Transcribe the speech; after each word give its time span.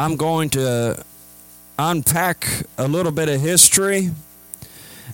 I'm 0.00 0.16
going 0.16 0.48
to 0.50 1.04
unpack 1.78 2.46
a 2.78 2.88
little 2.88 3.12
bit 3.12 3.28
of 3.28 3.38
history 3.38 4.08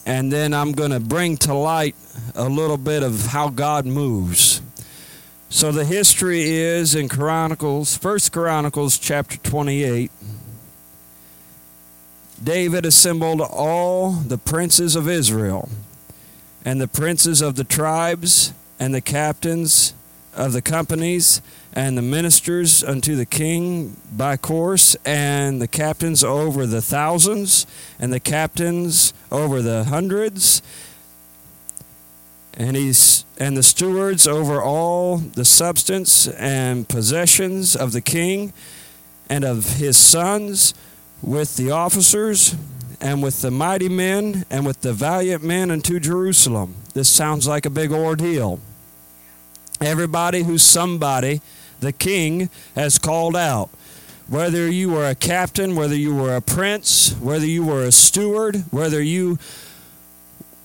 and 0.06 0.32
then 0.32 0.54
I'm 0.54 0.70
going 0.70 0.92
to 0.92 1.00
bring 1.00 1.38
to 1.38 1.54
light 1.54 1.96
a 2.36 2.48
little 2.48 2.76
bit 2.76 3.02
of 3.02 3.26
how 3.26 3.48
God 3.48 3.84
moves. 3.84 4.62
So 5.48 5.72
the 5.72 5.84
history 5.84 6.44
is 6.44 6.94
in 6.94 7.08
Chronicles, 7.08 7.98
First 7.98 8.32
Chronicles 8.32 8.96
chapter 8.96 9.38
28. 9.38 10.12
David 12.44 12.86
assembled 12.86 13.40
all 13.40 14.12
the 14.12 14.38
princes 14.38 14.94
of 14.94 15.08
Israel 15.08 15.68
and 16.64 16.80
the 16.80 16.86
princes 16.86 17.42
of 17.42 17.56
the 17.56 17.64
tribes 17.64 18.52
and 18.78 18.94
the 18.94 19.00
captains 19.00 19.94
of 20.32 20.52
the 20.52 20.62
companies 20.62 21.42
and 21.76 21.96
the 21.96 22.02
ministers 22.02 22.82
unto 22.82 23.14
the 23.14 23.26
king 23.26 23.94
by 24.10 24.36
course 24.36 24.96
and 25.04 25.60
the 25.60 25.68
captains 25.68 26.24
over 26.24 26.66
the 26.66 26.80
thousands 26.80 27.66
and 28.00 28.12
the 28.12 28.18
captains 28.18 29.12
over 29.30 29.60
the 29.60 29.84
hundreds 29.84 30.62
and 32.54 32.74
he's 32.74 33.26
and 33.38 33.54
the 33.56 33.62
stewards 33.62 34.26
over 34.26 34.62
all 34.62 35.18
the 35.18 35.44
substance 35.44 36.26
and 36.28 36.88
possessions 36.88 37.76
of 37.76 37.92
the 37.92 38.00
king 38.00 38.54
and 39.28 39.44
of 39.44 39.76
his 39.76 39.98
sons 39.98 40.72
with 41.22 41.56
the 41.56 41.70
officers 41.70 42.56
and 43.02 43.22
with 43.22 43.42
the 43.42 43.50
mighty 43.50 43.90
men 43.90 44.46
and 44.50 44.64
with 44.64 44.80
the 44.80 44.94
valiant 44.94 45.42
men 45.42 45.70
unto 45.70 46.00
Jerusalem. 46.00 46.74
This 46.94 47.10
sounds 47.10 47.46
like 47.46 47.66
a 47.66 47.70
big 47.70 47.92
ordeal. 47.92 48.58
Everybody 49.82 50.42
who's 50.44 50.62
somebody, 50.62 51.42
the 51.80 51.92
king 51.92 52.50
has 52.74 52.98
called 52.98 53.36
out. 53.36 53.70
Whether 54.28 54.70
you 54.70 54.90
were 54.90 55.08
a 55.08 55.14
captain, 55.14 55.76
whether 55.76 55.94
you 55.94 56.14
were 56.14 56.34
a 56.34 56.40
prince, 56.40 57.14
whether 57.20 57.46
you 57.46 57.64
were 57.64 57.84
a 57.84 57.92
steward, 57.92 58.64
whether 58.70 59.00
you 59.00 59.38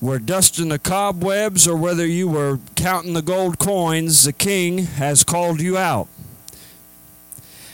were 0.01 0.17
dusting 0.17 0.69
the 0.69 0.79
cobwebs, 0.79 1.67
or 1.67 1.75
whether 1.77 2.05
you 2.05 2.27
were 2.27 2.59
counting 2.75 3.13
the 3.13 3.21
gold 3.21 3.59
coins, 3.59 4.23
the 4.23 4.33
king 4.33 4.79
has 4.79 5.23
called 5.23 5.61
you 5.61 5.77
out. 5.77 6.07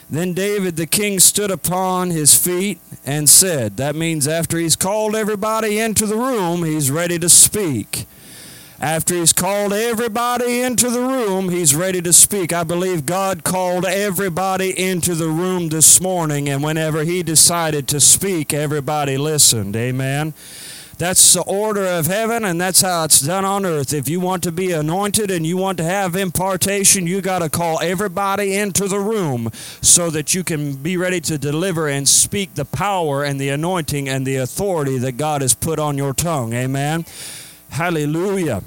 Then 0.10 0.34
David 0.34 0.76
the 0.76 0.86
king 0.86 1.20
stood 1.20 1.52
upon 1.52 2.12
his 2.12 2.36
feet 2.36 2.80
and 3.06 3.30
said, 3.30 3.78
That 3.78 3.96
means 3.96 4.28
after 4.28 4.58
he's 4.58 4.76
called 4.76 5.16
everybody 5.16 5.80
into 5.80 6.06
the 6.06 6.16
room, 6.16 6.64
he's 6.64 6.92
ready 6.92 7.20
to 7.20 7.30
speak. 7.30 8.06
After 8.80 9.16
he's 9.16 9.34
called 9.34 9.74
everybody 9.74 10.62
into 10.62 10.92
the 10.92 11.02
room, 11.02 11.50
he's 11.50 11.76
ready 11.76 12.00
to 12.04 12.14
speak. 12.14 12.54
I 12.54 12.64
believe 12.64 13.08
God 13.08 13.44
called 13.44 13.86
everybody 13.86 14.78
into 14.78 15.16
the 15.16 15.30
room 15.30 15.70
this 15.70 16.00
morning, 16.00 16.48
and 16.48 16.64
whenever 16.64 17.04
he 17.04 17.24
decided 17.24 17.88
to 17.88 18.00
speak, 18.00 18.54
everybody 18.54 19.18
listened. 19.18 19.76
Amen. 19.76 20.36
That's 21.00 21.34
the 21.34 21.42
order 21.42 21.88
of 21.88 22.06
heaven, 22.06 22.44
and 22.44 22.62
that's 22.62 22.82
how 22.82 23.06
it's 23.06 23.22
done 23.22 23.46
on 23.46 23.66
earth. 23.66 23.94
If 23.94 24.08
you 24.08 24.20
want 24.20 24.44
to 24.44 24.52
be 24.52 24.72
anointed 24.72 25.32
and 25.32 25.46
you 25.46 25.58
want 25.58 25.80
to 25.80 25.84
have 25.84 26.16
impartation, 26.16 27.08
you 27.08 27.22
got 27.22 27.40
to 27.40 27.50
call 27.50 27.80
everybody 27.82 28.56
into 28.56 28.88
the 28.88 29.00
room 29.00 29.50
so 29.82 30.12
that 30.12 30.36
you 30.36 30.44
can 30.44 30.76
be 30.76 30.98
ready 30.98 31.22
to 31.22 31.40
deliver 31.40 31.88
and 31.88 32.08
speak 32.08 32.54
the 32.54 32.66
power 32.66 33.24
and 33.24 33.42
the 33.42 33.50
anointing 33.50 34.08
and 34.08 34.26
the 34.26 34.38
authority 34.38 35.00
that 35.00 35.18
God 35.18 35.42
has 35.42 35.56
put 35.56 35.80
on 35.80 35.98
your 35.98 36.14
tongue. 36.14 36.54
Amen. 36.54 37.06
Hallelujah. 37.70 38.64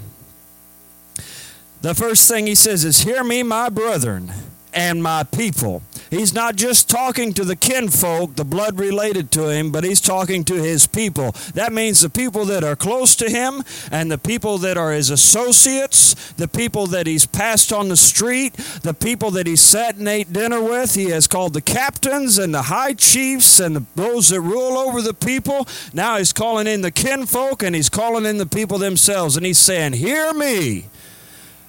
The 1.83 1.95
first 1.95 2.29
thing 2.29 2.47
he 2.47 2.55
says 2.55 2.85
is, 2.85 3.01
Hear 3.01 3.25
me, 3.25 3.43
my 3.43 3.69
brethren 3.69 4.33
and 4.73 5.03
my 5.03 5.25
people. 5.25 5.83
He's 6.11 6.35
not 6.35 6.57
just 6.57 6.91
talking 6.91 7.33
to 7.35 7.45
the 7.45 7.55
kinfolk, 7.55 8.35
the 8.35 8.45
blood 8.45 8.81
related 8.81 9.31
to 9.33 9.49
him, 9.49 9.71
but 9.71 9.85
he's 9.85 10.01
talking 10.01 10.43
to 10.45 10.55
his 10.55 10.89
people. 10.89 11.37
That 11.55 11.73
means 11.73 12.01
the 12.01 12.11
people 12.11 12.45
that 12.47 12.65
are 12.65 12.75
close 12.75 13.15
to 13.17 13.31
him 13.31 13.63
and 13.93 14.11
the 14.11 14.19
people 14.19 14.59
that 14.59 14.77
are 14.77 14.91
his 14.91 15.11
associates, 15.11 16.33
the 16.33 16.49
people 16.49 16.89
that 16.89 17.07
he's 17.07 17.27
passed 17.27 17.73
on 17.73 17.89
the 17.89 17.97
street, 17.97 18.55
the 18.83 18.93
people 18.93 19.31
that 19.31 19.47
he 19.47 19.55
sat 19.55 19.97
and 19.97 20.09
ate 20.09 20.33
dinner 20.33 20.61
with. 20.61 20.97
He 20.97 21.11
has 21.11 21.29
called 21.29 21.55
the 21.55 21.61
captains 21.61 22.39
and 22.39 22.53
the 22.53 22.63
high 22.63 22.95
chiefs 22.95 23.61
and 23.61 23.77
the, 23.77 23.85
those 23.95 24.31
that 24.31 24.41
rule 24.41 24.79
over 24.79 25.01
the 25.01 25.15
people. 25.15 25.69
Now 25.95 26.17
he's 26.19 26.33
calling 26.33 26.67
in 26.67 26.81
the 26.81 26.91
kinfolk 26.91 27.63
and 27.63 27.73
he's 27.73 27.89
calling 27.89 28.27
in 28.27 28.39
the 28.39 28.47
people 28.47 28.79
themselves. 28.79 29.37
And 29.37 29.47
he's 29.47 29.59
saying, 29.59 29.93
Hear 29.93 30.33
me. 30.33 30.87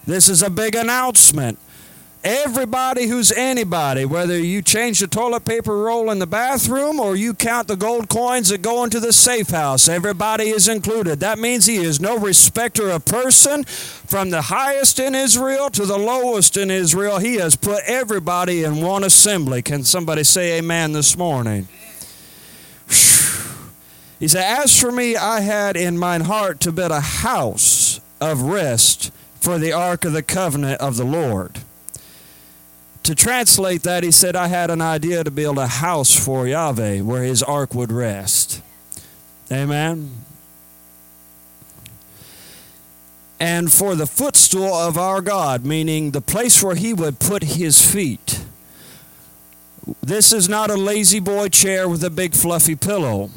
This 0.07 0.29
is 0.29 0.41
a 0.41 0.49
big 0.49 0.73
announcement. 0.73 1.59
Everybody 2.23 3.07
who's 3.07 3.31
anybody, 3.31 4.05
whether 4.05 4.37
you 4.37 4.61
change 4.61 4.99
the 4.99 5.07
toilet 5.07 5.43
paper 5.43 5.75
roll 5.75 6.11
in 6.11 6.19
the 6.19 6.27
bathroom 6.27 6.99
or 6.99 7.15
you 7.15 7.33
count 7.33 7.67
the 7.67 7.75
gold 7.75 8.09
coins 8.09 8.49
that 8.49 8.61
go 8.61 8.83
into 8.83 8.99
the 8.99 9.11
safe 9.11 9.49
house, 9.49 9.87
everybody 9.89 10.49
is 10.49 10.67
included. 10.67 11.19
That 11.19 11.39
means 11.39 11.65
he 11.65 11.77
is 11.77 11.99
no 11.99 12.19
respecter 12.19 12.91
of 12.91 13.05
person. 13.05 13.63
From 13.63 14.29
the 14.29 14.43
highest 14.43 14.99
in 14.99 15.15
Israel 15.15 15.71
to 15.71 15.83
the 15.83 15.97
lowest 15.97 16.57
in 16.57 16.69
Israel, 16.69 17.17
he 17.17 17.35
has 17.35 17.55
put 17.55 17.81
everybody 17.87 18.63
in 18.63 18.83
one 18.83 19.03
assembly. 19.03 19.63
Can 19.63 19.83
somebody 19.83 20.23
say 20.23 20.59
amen 20.59 20.91
this 20.91 21.17
morning? 21.17 21.67
He 24.19 24.27
said, 24.27 24.43
As 24.43 24.79
for 24.79 24.91
me, 24.91 25.15
I 25.15 25.39
had 25.39 25.75
in 25.75 25.97
mine 25.97 26.21
heart 26.21 26.59
to 26.59 26.71
build 26.71 26.91
a 26.91 26.99
house 26.99 27.99
of 28.19 28.43
rest 28.43 29.11
for 29.33 29.57
the 29.57 29.73
ark 29.73 30.05
of 30.05 30.13
the 30.13 30.21
covenant 30.21 30.79
of 30.79 30.97
the 30.97 31.03
Lord 31.03 31.61
to 33.11 33.15
translate 33.15 33.83
that, 33.83 34.03
he 34.03 34.11
said, 34.11 34.37
I 34.37 34.47
had 34.47 34.71
an 34.71 34.81
idea 34.81 35.21
to 35.25 35.31
build 35.31 35.57
a 35.57 35.67
house 35.67 36.15
for 36.15 36.47
Yahweh 36.47 37.01
where 37.01 37.23
his 37.23 37.43
ark 37.43 37.75
would 37.75 37.91
rest. 37.91 38.61
Amen. 39.51 40.11
And 43.37 43.69
for 43.69 43.95
the 43.95 44.07
footstool 44.07 44.73
of 44.73 44.97
our 44.97 45.19
God, 45.19 45.65
meaning 45.65 46.11
the 46.11 46.21
place 46.21 46.63
where 46.63 46.75
he 46.75 46.93
would 46.93 47.19
put 47.19 47.43
his 47.43 47.85
feet. 47.85 48.45
This 50.01 50.31
is 50.31 50.47
not 50.47 50.71
a 50.71 50.75
lazy 50.75 51.19
boy 51.19 51.49
chair 51.49 51.89
with 51.89 52.05
a 52.05 52.09
big 52.09 52.33
fluffy 52.33 52.77
pillow. 52.77 53.29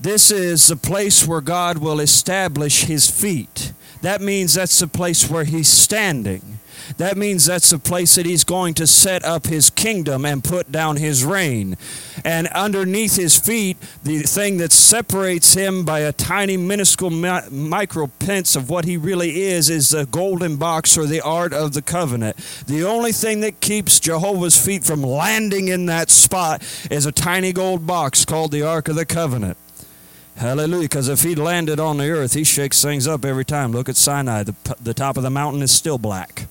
This 0.00 0.32
is 0.32 0.66
the 0.66 0.76
place 0.76 1.24
where 1.24 1.40
God 1.40 1.78
will 1.78 2.00
establish 2.00 2.86
his 2.86 3.08
feet. 3.08 3.72
That 4.02 4.20
means 4.20 4.54
that's 4.54 4.80
the 4.80 4.88
place 4.88 5.30
where 5.30 5.44
he's 5.44 5.68
standing. 5.68 6.53
That 6.96 7.16
means 7.16 7.46
that's 7.46 7.70
the 7.70 7.78
place 7.78 8.14
that 8.14 8.26
he's 8.26 8.44
going 8.44 8.74
to 8.74 8.86
set 8.86 9.24
up 9.24 9.46
his 9.46 9.70
kingdom 9.70 10.24
and 10.24 10.42
put 10.42 10.70
down 10.70 10.96
his 10.96 11.24
reign. 11.24 11.76
And 12.24 12.46
underneath 12.48 13.16
his 13.16 13.38
feet, 13.38 13.76
the 14.02 14.20
thing 14.22 14.58
that 14.58 14.72
separates 14.72 15.54
him 15.54 15.84
by 15.84 16.00
a 16.00 16.12
tiny, 16.12 16.56
minuscule 16.56 17.10
mi- 17.10 17.48
micro 17.50 18.06
pence 18.06 18.56
of 18.56 18.70
what 18.70 18.84
he 18.84 18.96
really 18.96 19.42
is, 19.42 19.70
is 19.70 19.90
the 19.90 20.06
golden 20.06 20.56
box 20.56 20.96
or 20.96 21.06
the 21.06 21.20
ark 21.20 21.52
of 21.52 21.74
the 21.74 21.82
covenant. 21.82 22.36
The 22.66 22.84
only 22.84 23.12
thing 23.12 23.40
that 23.40 23.60
keeps 23.60 24.00
Jehovah's 24.00 24.62
feet 24.62 24.84
from 24.84 25.02
landing 25.02 25.68
in 25.68 25.86
that 25.86 26.10
spot 26.10 26.62
is 26.90 27.06
a 27.06 27.12
tiny 27.12 27.52
gold 27.52 27.86
box 27.86 28.24
called 28.24 28.52
the 28.52 28.62
Ark 28.62 28.88
of 28.88 28.96
the 28.96 29.06
Covenant. 29.06 29.56
Hallelujah. 30.36 30.82
Because 30.82 31.08
if 31.08 31.22
he 31.22 31.34
landed 31.34 31.78
on 31.78 31.98
the 31.98 32.10
earth, 32.10 32.34
he 32.34 32.44
shakes 32.44 32.82
things 32.82 33.06
up 33.06 33.24
every 33.24 33.44
time. 33.44 33.72
Look 33.72 33.88
at 33.88 33.96
Sinai. 33.96 34.42
The, 34.42 34.54
the 34.80 34.94
top 34.94 35.16
of 35.16 35.22
the 35.22 35.30
mountain 35.30 35.62
is 35.62 35.70
still 35.70 35.98
black 35.98 36.46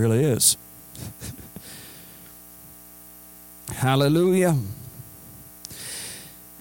really 0.00 0.24
is. 0.24 0.56
Hallelujah. 3.74 4.56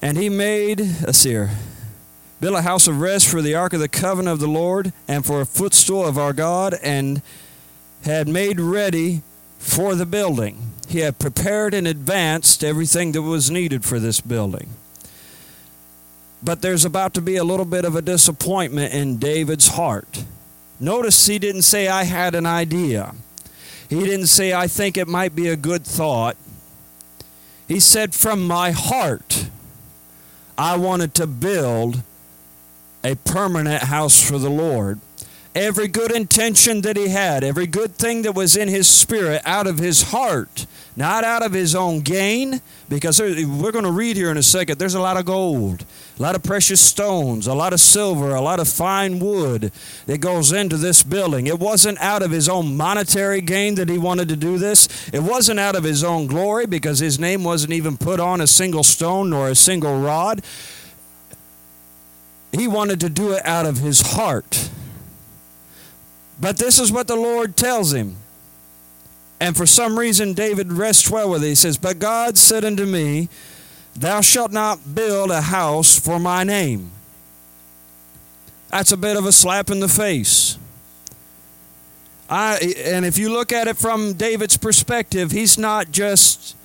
And 0.02 0.18
he 0.18 0.30
made, 0.30 0.80
a 0.80 1.14
seer, 1.14 1.52
built 2.40 2.58
a 2.58 2.62
house 2.62 2.88
of 2.88 3.02
rest 3.02 3.28
for 3.28 3.42
the 3.42 3.56
ark 3.56 3.74
of 3.74 3.80
the 3.80 3.90
covenant 3.90 4.34
of 4.34 4.40
the 4.40 4.48
Lord 4.48 4.94
and 5.08 5.26
for 5.26 5.42
a 5.42 5.46
footstool 5.46 6.06
of 6.06 6.18
our 6.18 6.34
God, 6.34 6.76
and 6.82 7.22
had 8.04 8.28
made 8.28 8.60
ready 8.60 9.22
for 9.58 9.96
the 9.96 10.06
building. 10.06 10.72
He 10.88 11.00
had 11.00 11.20
prepared 11.20 11.74
in 11.74 11.86
advance 11.86 12.64
everything 12.64 13.12
that 13.12 13.22
was 13.22 13.52
needed 13.52 13.84
for 13.84 14.00
this 14.00 14.22
building. 14.22 14.70
But 16.42 16.62
there's 16.62 16.86
about 16.86 17.14
to 17.16 17.22
be 17.22 17.36
a 17.36 17.44
little 17.44 17.66
bit 17.66 17.84
of 17.84 17.96
a 17.96 18.02
disappointment 18.02 18.94
in 18.94 19.18
David's 19.18 19.68
heart. 19.68 20.24
Notice 20.80 21.28
he 21.28 21.38
didn't 21.38 21.64
say, 21.64 21.90
I 21.90 22.06
had 22.06 22.34
an 22.34 22.46
idea. 22.46 23.14
He 23.90 24.00
didn't 24.02 24.28
say, 24.28 24.54
I 24.54 24.68
think 24.68 24.98
it 24.98 25.08
might 25.08 25.36
be 25.36 25.48
a 25.48 25.56
good 25.56 25.84
thought. 25.84 26.38
He 27.68 27.80
said, 27.80 28.14
From 28.14 28.46
my 28.46 28.72
heart, 28.72 29.50
I 30.58 30.78
wanted 30.78 31.14
to 31.16 31.28
build 31.28 32.04
a 33.04 33.16
permanent 33.16 33.84
house 33.84 34.22
for 34.22 34.38
the 34.38 34.50
Lord. 34.50 35.00
Every 35.56 35.88
good 35.88 36.12
intention 36.12 36.82
that 36.82 36.98
he 36.98 37.08
had, 37.08 37.44
every 37.44 37.66
good 37.66 37.96
thing 37.96 38.22
that 38.22 38.36
was 38.36 38.56
in 38.56 38.68
his 38.68 38.88
spirit, 38.88 39.42
out 39.46 39.66
of 39.66 39.80
his 39.80 40.12
heart, 40.12 40.68
not 41.00 41.24
out 41.24 41.42
of 41.44 41.54
his 41.54 41.76
own 41.76 42.02
gain, 42.02 42.60
because 42.90 43.22
we're 43.22 43.72
going 43.72 43.86
to 43.86 43.92
read 43.92 44.18
here 44.18 44.30
in 44.32 44.36
a 44.36 44.44
second. 44.44 44.78
There's 44.78 44.96
a 44.96 45.00
lot 45.00 45.16
of 45.16 45.24
gold, 45.24 45.86
a 46.20 46.22
lot 46.22 46.36
of 46.36 46.44
precious 46.44 46.82
stones, 46.82 47.48
a 47.48 47.54
lot 47.54 47.72
of 47.72 47.80
silver, 47.80 48.36
a 48.36 48.42
lot 48.42 48.60
of 48.60 48.68
fine 48.68 49.18
wood 49.20 49.72
that 50.08 50.18
goes 50.18 50.52
into 50.52 50.76
this 50.76 51.02
building. 51.02 51.48
It 51.48 51.58
wasn't 51.58 52.00
out 52.00 52.22
of 52.22 52.32
his 52.32 52.50
own 52.50 52.76
monetary 52.76 53.40
gain 53.40 53.76
that 53.76 53.88
he 53.88 53.98
wanted 53.98 54.28
to 54.28 54.36
do 54.36 54.58
this. 54.58 55.10
It 55.14 55.22
wasn't 55.22 55.62
out 55.62 55.78
of 55.78 55.86
his 55.86 56.04
own 56.04 56.28
glory 56.28 56.66
because 56.66 57.00
his 57.00 57.18
name 57.18 57.46
wasn't 57.46 57.72
even 57.72 57.98
put 57.98 58.20
on 58.20 58.42
a 58.42 58.48
single 58.48 58.84
stone 58.84 59.30
nor 59.30 59.48
a 59.48 59.56
single 59.56 60.02
rod. 60.02 60.44
He 62.52 62.68
wanted 62.68 63.00
to 63.00 63.10
do 63.10 63.32
it 63.32 63.46
out 63.46 63.66
of 63.66 63.78
his 63.78 64.02
heart. 64.02 64.70
But 66.42 66.58
this 66.58 66.78
is 66.78 66.92
what 66.92 67.08
the 67.08 67.16
Lord 67.16 67.56
tells 67.56 67.94
him. 67.94 68.18
And 69.40 69.56
for 69.56 69.66
some 69.66 69.98
reason, 69.98 70.34
David 70.34 70.72
rests 70.74 71.10
well 71.10 71.30
with 71.30 71.44
it. 71.44 71.48
He 71.48 71.56
says, 71.56 71.78
But 71.78 72.00
God 72.00 72.38
said 72.38 72.66
unto 72.66 72.86
me, 72.86 73.30
Thou 73.96 74.22
shalt 74.22 74.52
not 74.52 74.96
build 74.96 75.32
a 75.32 75.42
house 75.42 75.98
for 75.98 76.20
my 76.20 76.44
name. 76.44 76.92
That's 78.70 78.92
a 78.92 78.98
bit 78.98 79.18
of 79.18 79.26
a 79.26 79.32
slap 79.32 79.70
in 79.70 79.80
the 79.80 79.88
face. 79.88 80.58
I, 82.30 82.76
and 82.86 83.06
if 83.06 83.18
you 83.18 83.32
look 83.32 83.52
at 83.52 83.68
it 83.68 83.78
from 83.78 84.14
David's 84.14 84.58
perspective, 84.58 85.32
he's 85.32 85.58
not 85.58 85.92
just 85.92 86.56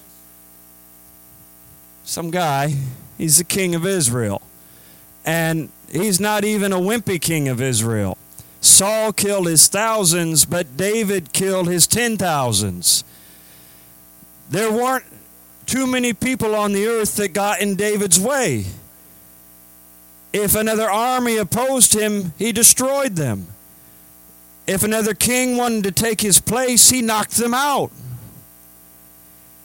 some 2.04 2.30
guy, 2.30 2.74
he's 3.16 3.38
the 3.38 3.44
king 3.44 3.74
of 3.74 3.86
Israel. 3.86 4.42
And 5.24 5.70
he's 5.90 6.20
not 6.20 6.44
even 6.44 6.72
a 6.72 6.78
wimpy 6.78 7.18
king 7.18 7.48
of 7.48 7.62
Israel. 7.62 8.18
Saul 8.64 9.12
killed 9.12 9.46
his 9.46 9.68
thousands, 9.68 10.46
but 10.46 10.76
David 10.76 11.32
killed 11.32 11.68
his 11.68 11.86
ten 11.86 12.16
thousands. 12.16 13.04
There 14.48 14.72
weren't 14.72 15.04
too 15.66 15.86
many 15.86 16.12
people 16.14 16.54
on 16.54 16.72
the 16.72 16.86
earth 16.86 17.16
that 17.16 17.34
got 17.34 17.60
in 17.60 17.76
David's 17.76 18.18
way. 18.18 18.64
If 20.32 20.54
another 20.54 20.90
army 20.90 21.36
opposed 21.36 21.94
him, 21.94 22.32
he 22.38 22.52
destroyed 22.52 23.16
them. 23.16 23.48
If 24.66 24.82
another 24.82 25.14
king 25.14 25.56
wanted 25.58 25.84
to 25.84 25.92
take 25.92 26.22
his 26.22 26.40
place, 26.40 26.88
he 26.88 27.02
knocked 27.02 27.36
them 27.36 27.52
out. 27.52 27.92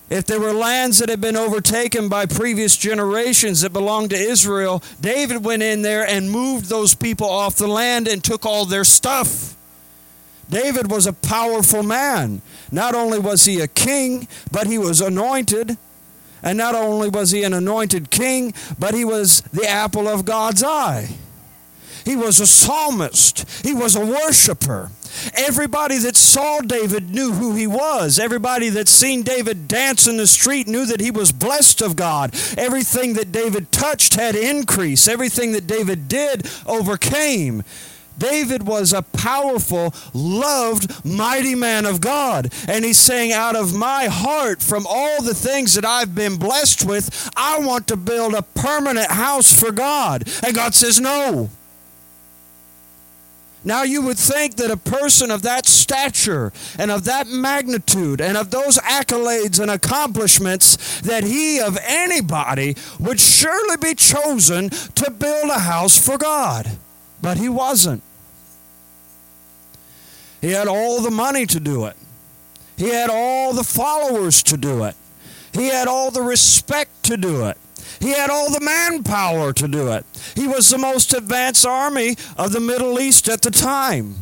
If 0.10 0.26
there 0.26 0.40
were 0.40 0.54
lands 0.54 0.98
that 1.00 1.10
had 1.10 1.22
been 1.22 1.36
overtaken 1.36 2.10
by 2.10 2.26
previous 2.26 2.76
generations 2.76 3.62
that 3.62 3.72
belonged 3.72 4.10
to 4.10 4.16
Israel, 4.16 4.82
David 5.00 5.46
went 5.46 5.62
in 5.62 5.84
there 5.84 6.08
and 6.08 6.32
moved 6.32 6.66
those 6.66 6.96
people 6.96 7.30
off 7.30 7.56
the 7.56 7.68
land 7.68 8.08
and 8.08 8.24
took 8.24 8.46
all 8.46 8.66
their 8.66 8.84
stuff. 8.84 9.56
David 10.50 10.90
was 10.90 11.06
a 11.06 11.14
powerful 11.14 11.84
man. 11.84 12.42
Not 12.72 12.96
only 12.96 13.20
was 13.20 13.46
he 13.46 13.60
a 13.60 13.68
king, 13.68 14.28
but 14.52 14.66
he 14.66 14.80
was 14.80 15.00
anointed. 15.00 15.78
And 16.42 16.58
not 16.58 16.74
only 16.74 17.10
was 17.10 17.30
he 17.30 17.44
an 17.44 17.54
anointed 17.54 18.10
king, 18.10 18.54
but 18.80 18.96
he 18.96 19.06
was 19.06 19.42
the 19.54 19.68
apple 19.68 20.08
of 20.08 20.26
God's 20.26 20.64
eye. 20.64 21.10
He 22.04 22.16
was 22.16 22.40
a 22.40 22.48
psalmist. 22.48 23.48
He 23.64 23.74
was 23.76 23.96
a 23.96 24.04
worshiper. 24.04 24.90
Everybody 25.34 25.98
that 26.00 26.16
saw 26.16 26.60
David 26.60 27.10
knew 27.10 27.32
who 27.32 27.56
he 27.56 27.68
was. 27.68 28.20
Everybody 28.20 28.70
that 28.70 28.88
seen 28.88 29.24
David 29.24 29.68
dance 29.68 30.08
in 30.08 30.18
the 30.18 30.28
street 30.28 30.68
knew 30.68 30.86
that 30.86 31.02
he 31.02 31.12
was 31.12 31.32
blessed 31.32 31.82
of 31.82 31.96
God. 31.96 32.36
Everything 32.58 33.14
that 33.14 33.32
David 33.32 33.72
touched 33.72 34.16
had 34.16 34.36
increase. 34.36 35.08
Everything 35.08 35.52
that 35.54 35.68
David 35.68 36.08
did 36.08 36.48
overcame. 36.66 37.64
David 38.20 38.68
was 38.68 38.94
a 38.94 39.02
powerful, 39.02 39.94
loved, 40.14 41.06
mighty 41.06 41.56
man 41.56 41.86
of 41.86 42.02
God. 42.02 42.54
And 42.68 42.84
he's 42.84 43.00
saying, 43.00 43.32
Out 43.32 43.56
of 43.56 43.74
my 43.74 44.06
heart, 44.06 44.62
from 44.62 44.86
all 44.88 45.24
the 45.24 45.34
things 45.34 45.74
that 45.76 45.86
I've 45.86 46.14
been 46.14 46.36
blessed 46.36 46.86
with, 46.86 47.32
I 47.36 47.60
want 47.60 47.88
to 47.88 47.98
build 47.98 48.34
a 48.34 48.42
permanent 48.42 49.10
house 49.10 49.58
for 49.58 49.72
God. 49.72 50.28
And 50.44 50.54
God 50.54 50.76
says, 50.76 51.00
No. 51.00 51.50
Now, 53.64 53.84
you 53.84 54.02
would 54.04 54.18
think 54.18 54.56
that 54.56 54.72
a 54.72 54.78
person 54.78 55.32
of 55.32 55.42
that 55.42 55.68
stature 55.68 56.54
and 56.78 56.90
of 56.90 57.04
that 57.06 57.28
magnitude 57.28 58.22
and 58.22 58.38
of 58.38 58.52
those 58.52 58.78
accolades 58.78 59.60
and 59.60 59.70
accomplishments, 59.70 61.02
that 61.02 61.26
he 61.26 61.60
of 61.60 61.78
anybody 61.84 62.76
would 63.00 63.20
surely 63.20 63.76
be 63.76 63.96
chosen 63.96 64.70
to 64.70 65.12
build 65.12 65.50
a 65.50 65.60
house 65.60 66.00
for 66.00 66.18
God. 66.18 66.78
But 67.22 67.38
he 67.38 67.50
wasn't. 67.50 68.02
He 70.40 70.52
had 70.52 70.70
all 70.70 71.02
the 71.02 71.12
money 71.12 71.46
to 71.48 71.60
do 71.60 71.86
it, 71.86 71.98
he 72.78 72.90
had 72.90 73.10
all 73.10 73.52
the 73.52 73.66
followers 73.66 74.42
to 74.44 74.56
do 74.56 74.86
it, 74.86 74.96
he 75.52 75.68
had 75.68 75.90
all 75.90 76.12
the 76.12 76.22
respect 76.22 77.04
to 77.04 77.18
do 77.18 77.46
it. 77.46 77.58
He 78.00 78.10
had 78.10 78.30
all 78.30 78.52
the 78.52 78.62
manpower 78.62 79.52
to 79.54 79.68
do 79.68 79.92
it. 79.92 80.06
He 80.36 80.48
was 80.48 80.70
the 80.70 80.78
most 80.78 81.14
advanced 81.14 81.66
army 81.66 82.16
of 82.38 82.54
the 82.54 82.60
Middle 82.60 83.00
East 83.00 83.28
at 83.28 83.42
the 83.42 83.52
time. 83.52 84.16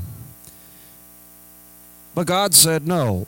But 2.16 2.26
God 2.26 2.56
said 2.56 2.88
no. 2.88 3.28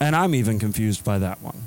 And 0.00 0.16
I'm 0.16 0.34
even 0.34 0.58
confused 0.58 1.04
by 1.04 1.18
that 1.20 1.40
one. 1.40 1.62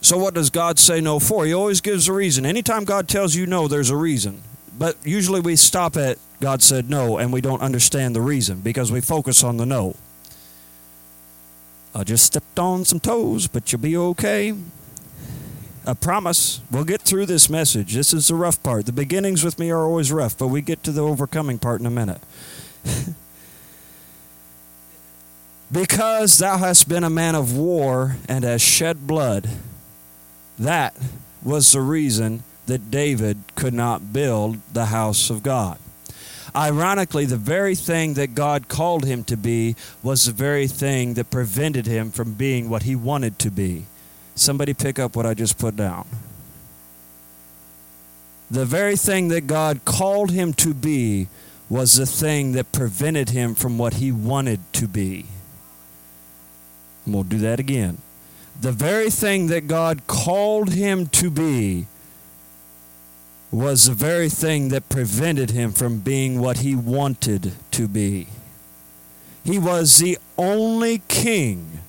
So, 0.00 0.16
what 0.16 0.34
does 0.34 0.50
God 0.50 0.78
say 0.78 1.00
no 1.00 1.18
for? 1.18 1.44
He 1.44 1.52
always 1.52 1.80
gives 1.80 2.08
a 2.08 2.12
reason. 2.12 2.46
Anytime 2.46 2.84
God 2.84 3.08
tells 3.08 3.34
you 3.34 3.46
no, 3.46 3.68
there's 3.68 3.90
a 3.90 3.96
reason. 3.96 4.40
But 4.78 4.96
usually 5.04 5.40
we 5.40 5.56
stop 5.56 5.96
at 5.96 6.18
God 6.40 6.62
said 6.62 6.88
no 6.88 7.18
and 7.18 7.32
we 7.32 7.40
don't 7.40 7.62
understand 7.62 8.14
the 8.14 8.20
reason 8.20 8.60
because 8.60 8.92
we 8.92 9.00
focus 9.00 9.42
on 9.42 9.56
the 9.56 9.66
no. 9.66 9.96
I 11.96 12.04
just 12.04 12.26
stepped 12.26 12.58
on 12.58 12.84
some 12.84 13.00
toes, 13.00 13.46
but 13.46 13.72
you'll 13.72 13.80
be 13.80 13.96
okay. 13.96 14.52
I 15.86 15.94
promise 15.94 16.60
we'll 16.70 16.84
get 16.84 17.00
through 17.00 17.24
this 17.24 17.48
message. 17.48 17.94
This 17.94 18.12
is 18.12 18.28
the 18.28 18.34
rough 18.34 18.62
part. 18.62 18.84
The 18.84 18.92
beginnings 18.92 19.42
with 19.42 19.58
me 19.58 19.70
are 19.70 19.82
always 19.82 20.12
rough, 20.12 20.36
but 20.36 20.48
we 20.48 20.60
get 20.60 20.82
to 20.82 20.92
the 20.92 21.00
overcoming 21.00 21.58
part 21.58 21.80
in 21.80 21.86
a 21.86 21.90
minute. 21.90 22.20
because 25.72 26.36
thou 26.36 26.58
hast 26.58 26.86
been 26.86 27.02
a 27.02 27.08
man 27.08 27.34
of 27.34 27.56
war 27.56 28.16
and 28.28 28.44
hast 28.44 28.62
shed 28.62 29.06
blood, 29.06 29.48
that 30.58 30.94
was 31.42 31.72
the 31.72 31.80
reason 31.80 32.42
that 32.66 32.90
David 32.90 33.38
could 33.54 33.72
not 33.72 34.12
build 34.12 34.58
the 34.70 34.86
house 34.86 35.30
of 35.30 35.42
God. 35.42 35.78
Ironically, 36.56 37.26
the 37.26 37.36
very 37.36 37.74
thing 37.74 38.14
that 38.14 38.34
God 38.34 38.68
called 38.68 39.04
him 39.04 39.24
to 39.24 39.36
be 39.36 39.76
was 40.02 40.24
the 40.24 40.32
very 40.32 40.66
thing 40.66 41.14
that 41.14 41.30
prevented 41.30 41.86
him 41.86 42.10
from 42.10 42.32
being 42.32 42.70
what 42.70 42.84
he 42.84 42.96
wanted 42.96 43.38
to 43.40 43.50
be. 43.50 43.84
Somebody 44.34 44.72
pick 44.72 44.98
up 44.98 45.16
what 45.16 45.26
I 45.26 45.34
just 45.34 45.58
put 45.58 45.76
down. 45.76 46.06
The 48.50 48.64
very 48.64 48.96
thing 48.96 49.28
that 49.28 49.46
God 49.46 49.84
called 49.84 50.30
him 50.30 50.54
to 50.54 50.72
be 50.72 51.28
was 51.68 51.96
the 51.96 52.06
thing 52.06 52.52
that 52.52 52.72
prevented 52.72 53.30
him 53.30 53.54
from 53.54 53.76
what 53.76 53.94
he 53.94 54.10
wanted 54.10 54.60
to 54.74 54.88
be. 54.88 55.26
And 57.04 57.12
we'll 57.12 57.24
do 57.24 57.38
that 57.38 57.60
again. 57.60 57.98
The 58.60 58.72
very 58.72 59.10
thing 59.10 59.48
that 59.48 59.66
God 59.66 60.06
called 60.06 60.70
him 60.70 61.08
to 61.08 61.30
be 61.30 61.86
was 63.50 63.86
the 63.86 63.94
very 63.94 64.28
thing 64.28 64.68
that 64.68 64.88
prevented 64.88 65.50
him 65.50 65.72
from 65.72 66.00
being 66.00 66.40
what 66.40 66.58
he 66.58 66.74
wanted 66.74 67.52
to 67.70 67.88
be. 67.88 68.26
He 69.44 69.58
was 69.58 69.98
the 69.98 70.18
only 70.36 71.02
king 71.06 71.80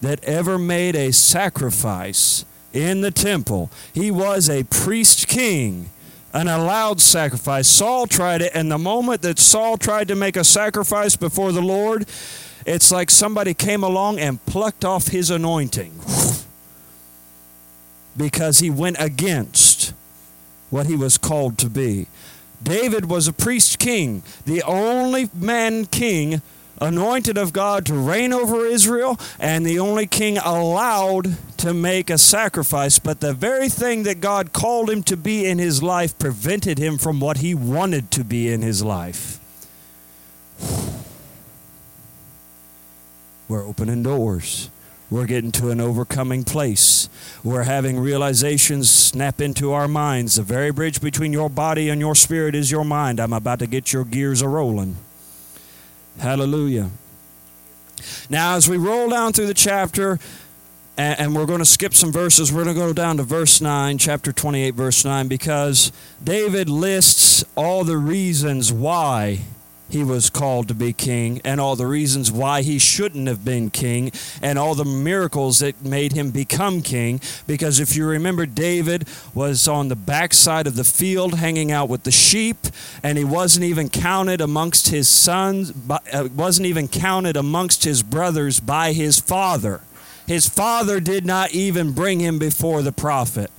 that 0.00 0.22
ever 0.24 0.58
made 0.58 0.96
a 0.96 1.12
sacrifice 1.12 2.44
in 2.72 3.00
the 3.00 3.10
temple. 3.10 3.70
He 3.92 4.10
was 4.10 4.48
a 4.48 4.64
priest 4.64 5.28
king, 5.28 5.90
an 6.32 6.48
allowed 6.48 7.00
sacrifice. 7.00 7.68
Saul 7.68 8.06
tried 8.06 8.42
it, 8.42 8.52
and 8.54 8.70
the 8.70 8.78
moment 8.78 9.22
that 9.22 9.38
Saul 9.38 9.76
tried 9.76 10.08
to 10.08 10.16
make 10.16 10.36
a 10.36 10.44
sacrifice 10.44 11.16
before 11.16 11.52
the 11.52 11.62
Lord, 11.62 12.06
it's 12.66 12.90
like 12.90 13.10
somebody 13.10 13.54
came 13.54 13.84
along 13.84 14.18
and 14.18 14.44
plucked 14.46 14.84
off 14.84 15.08
his 15.08 15.30
anointing 15.30 16.00
because 18.16 18.58
he 18.58 18.70
went 18.70 18.96
against 18.98 19.69
what 20.70 20.86
he 20.86 20.96
was 20.96 21.18
called 21.18 21.58
to 21.58 21.68
be. 21.68 22.06
David 22.62 23.06
was 23.06 23.26
a 23.26 23.32
priest 23.32 23.78
king, 23.78 24.22
the 24.44 24.62
only 24.62 25.30
man 25.34 25.86
king 25.86 26.42
anointed 26.80 27.36
of 27.36 27.52
God 27.52 27.84
to 27.86 27.94
reign 27.94 28.32
over 28.32 28.64
Israel, 28.64 29.18
and 29.38 29.66
the 29.66 29.78
only 29.78 30.06
king 30.06 30.38
allowed 30.38 31.36
to 31.58 31.74
make 31.74 32.08
a 32.08 32.18
sacrifice. 32.18 32.98
But 32.98 33.20
the 33.20 33.34
very 33.34 33.68
thing 33.68 34.04
that 34.04 34.20
God 34.20 34.52
called 34.52 34.88
him 34.88 35.02
to 35.04 35.16
be 35.16 35.46
in 35.46 35.58
his 35.58 35.82
life 35.82 36.18
prevented 36.18 36.78
him 36.78 36.96
from 36.96 37.20
what 37.20 37.38
he 37.38 37.54
wanted 37.54 38.10
to 38.12 38.24
be 38.24 38.50
in 38.50 38.62
his 38.62 38.82
life. 38.82 39.38
We're 43.48 43.66
opening 43.66 44.02
doors. 44.02 44.70
We're 45.10 45.26
getting 45.26 45.50
to 45.52 45.70
an 45.70 45.80
overcoming 45.80 46.44
place. 46.44 47.08
We're 47.42 47.64
having 47.64 47.98
realizations 47.98 48.88
snap 48.88 49.40
into 49.40 49.72
our 49.72 49.88
minds. 49.88 50.36
The 50.36 50.42
very 50.42 50.70
bridge 50.70 51.00
between 51.00 51.32
your 51.32 51.50
body 51.50 51.88
and 51.88 52.00
your 52.00 52.14
spirit 52.14 52.54
is 52.54 52.70
your 52.70 52.84
mind. 52.84 53.18
I'm 53.18 53.32
about 53.32 53.58
to 53.58 53.66
get 53.66 53.92
your 53.92 54.04
gears 54.04 54.40
a 54.40 54.48
rolling. 54.48 54.96
Hallelujah. 56.20 56.90
Now, 58.28 58.54
as 58.54 58.68
we 58.68 58.76
roll 58.76 59.08
down 59.08 59.32
through 59.32 59.48
the 59.48 59.54
chapter, 59.54 60.20
and, 60.96 61.34
we're 61.34 61.46
going 61.46 61.60
to 61.60 61.64
skip 61.64 61.94
some 61.94 62.12
verses, 62.12 62.52
we're 62.52 62.64
going 62.64 62.76
to 62.76 62.80
go 62.80 62.92
down 62.92 63.16
to 63.16 63.22
verse 63.22 63.60
9, 63.60 63.98
chapter 63.98 64.32
28, 64.32 64.74
verse 64.74 65.04
9, 65.04 65.28
because 65.28 65.92
David 66.22 66.68
lists 66.68 67.42
all 67.56 67.84
the 67.84 67.96
reasons 67.96 68.72
why 68.72 69.40
he 69.90 70.04
was 70.04 70.30
called 70.30 70.68
to 70.68 70.74
be 70.74 70.92
king 70.92 71.40
and 71.44 71.60
all 71.60 71.76
the 71.76 71.86
reasons 71.86 72.30
why 72.30 72.62
he 72.62 72.78
shouldn't 72.78 73.26
have 73.26 73.44
been 73.44 73.70
king 73.70 74.12
and 74.40 74.58
all 74.58 74.74
the 74.74 74.84
miracles 74.84 75.58
that 75.58 75.82
made 75.84 76.12
him 76.12 76.30
become 76.30 76.80
king. 76.80 77.20
Because 77.46 77.80
if 77.80 77.96
you 77.96 78.06
remember 78.06 78.46
David 78.46 79.08
was 79.34 79.66
on 79.66 79.88
the 79.88 79.96
backside 79.96 80.66
of 80.66 80.76
the 80.76 80.84
field 80.84 81.34
hanging 81.34 81.72
out 81.72 81.88
with 81.88 82.04
the 82.04 82.10
sheep 82.10 82.58
and 83.02 83.18
he 83.18 83.24
wasn't 83.24 83.64
even 83.64 83.88
counted 83.88 84.40
amongst 84.40 84.88
his 84.88 85.08
sons 85.08 85.72
uh, 85.90 86.28
wasn't 86.34 86.66
even 86.66 86.88
counted 86.88 87.36
amongst 87.36 87.84
his 87.84 88.02
brothers 88.02 88.60
by 88.60 88.92
his 88.92 89.18
father. 89.18 89.80
His 90.26 90.48
father 90.48 91.00
did 91.00 91.26
not 91.26 91.50
even 91.50 91.92
bring 91.92 92.20
him 92.20 92.38
before 92.38 92.82
the 92.82 92.92
prophet 92.92 93.50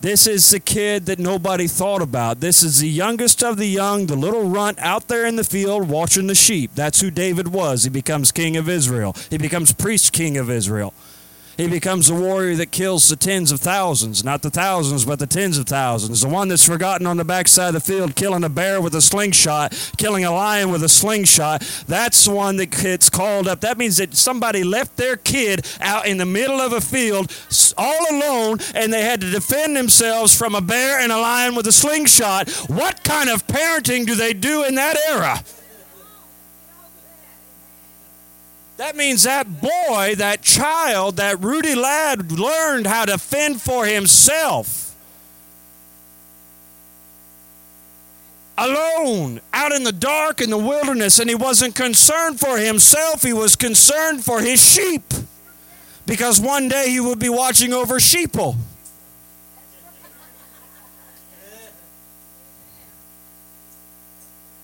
this 0.00 0.26
is 0.26 0.50
the 0.50 0.60
kid 0.60 1.06
that 1.06 1.18
nobody 1.18 1.66
thought 1.66 2.02
about. 2.02 2.40
This 2.40 2.62
is 2.62 2.80
the 2.80 2.88
youngest 2.88 3.42
of 3.42 3.56
the 3.56 3.66
young, 3.66 4.06
the 4.06 4.16
little 4.16 4.48
runt 4.48 4.78
out 4.78 5.08
there 5.08 5.26
in 5.26 5.36
the 5.36 5.44
field 5.44 5.88
watching 5.88 6.26
the 6.26 6.34
sheep. 6.34 6.70
That's 6.74 7.00
who 7.00 7.10
David 7.10 7.48
was. 7.48 7.84
He 7.84 7.90
becomes 7.90 8.30
king 8.30 8.56
of 8.56 8.68
Israel, 8.68 9.14
he 9.30 9.38
becomes 9.38 9.72
priest 9.72 10.12
king 10.12 10.36
of 10.36 10.50
Israel. 10.50 10.94
He 11.58 11.66
becomes 11.66 12.08
a 12.08 12.14
warrior 12.14 12.54
that 12.54 12.70
kills 12.70 13.08
the 13.08 13.16
tens 13.16 13.50
of 13.50 13.58
thousands, 13.58 14.22
not 14.22 14.42
the 14.42 14.48
thousands, 14.48 15.04
but 15.04 15.18
the 15.18 15.26
tens 15.26 15.58
of 15.58 15.66
thousands. 15.66 16.20
The 16.20 16.28
one 16.28 16.46
that's 16.46 16.64
forgotten 16.64 17.04
on 17.04 17.16
the 17.16 17.24
backside 17.24 17.74
of 17.74 17.74
the 17.74 17.80
field, 17.80 18.14
killing 18.14 18.44
a 18.44 18.48
bear 18.48 18.80
with 18.80 18.94
a 18.94 19.02
slingshot, 19.02 19.74
killing 19.96 20.24
a 20.24 20.30
lion 20.30 20.70
with 20.70 20.84
a 20.84 20.88
slingshot. 20.88 21.62
That's 21.88 22.24
the 22.24 22.30
one 22.30 22.58
that 22.58 22.70
gets 22.70 23.10
called 23.10 23.48
up. 23.48 23.60
That 23.62 23.76
means 23.76 23.96
that 23.96 24.14
somebody 24.14 24.62
left 24.62 24.96
their 24.96 25.16
kid 25.16 25.66
out 25.80 26.06
in 26.06 26.18
the 26.18 26.26
middle 26.26 26.60
of 26.60 26.72
a 26.72 26.80
field 26.80 27.36
all 27.76 28.06
alone 28.08 28.58
and 28.76 28.92
they 28.92 29.02
had 29.02 29.20
to 29.22 29.30
defend 29.30 29.76
themselves 29.76 30.36
from 30.36 30.54
a 30.54 30.60
bear 30.60 31.00
and 31.00 31.10
a 31.10 31.18
lion 31.18 31.56
with 31.56 31.66
a 31.66 31.72
slingshot. 31.72 32.48
What 32.68 33.02
kind 33.02 33.28
of 33.28 33.48
parenting 33.48 34.06
do 34.06 34.14
they 34.14 34.32
do 34.32 34.62
in 34.62 34.76
that 34.76 34.96
era? 35.08 35.42
That 38.78 38.94
means 38.94 39.24
that 39.24 39.60
boy, 39.60 40.14
that 40.18 40.40
child, 40.40 41.16
that 41.16 41.42
Rudy 41.42 41.74
lad 41.74 42.30
learned 42.30 42.86
how 42.86 43.06
to 43.06 43.18
fend 43.18 43.60
for 43.60 43.84
himself. 43.86 44.94
Alone, 48.56 49.40
out 49.52 49.72
in 49.72 49.82
the 49.82 49.90
dark 49.90 50.40
in 50.40 50.50
the 50.50 50.58
wilderness, 50.58 51.18
and 51.18 51.28
he 51.28 51.34
wasn't 51.34 51.74
concerned 51.74 52.38
for 52.38 52.56
himself, 52.56 53.24
he 53.24 53.32
was 53.32 53.56
concerned 53.56 54.24
for 54.24 54.40
his 54.40 54.62
sheep. 54.62 55.12
Because 56.06 56.40
one 56.40 56.68
day 56.68 56.88
he 56.88 57.00
would 57.00 57.18
be 57.18 57.28
watching 57.28 57.72
over 57.72 57.96
sheeple. 57.96 58.54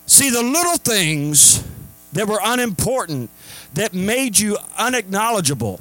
See, 0.06 0.30
the 0.30 0.42
little 0.42 0.76
things 0.76 1.64
that 2.12 2.28
were 2.28 2.38
unimportant 2.40 3.28
that 3.74 3.94
made 3.94 4.38
you 4.38 4.56
unacknowledgeable 4.78 5.80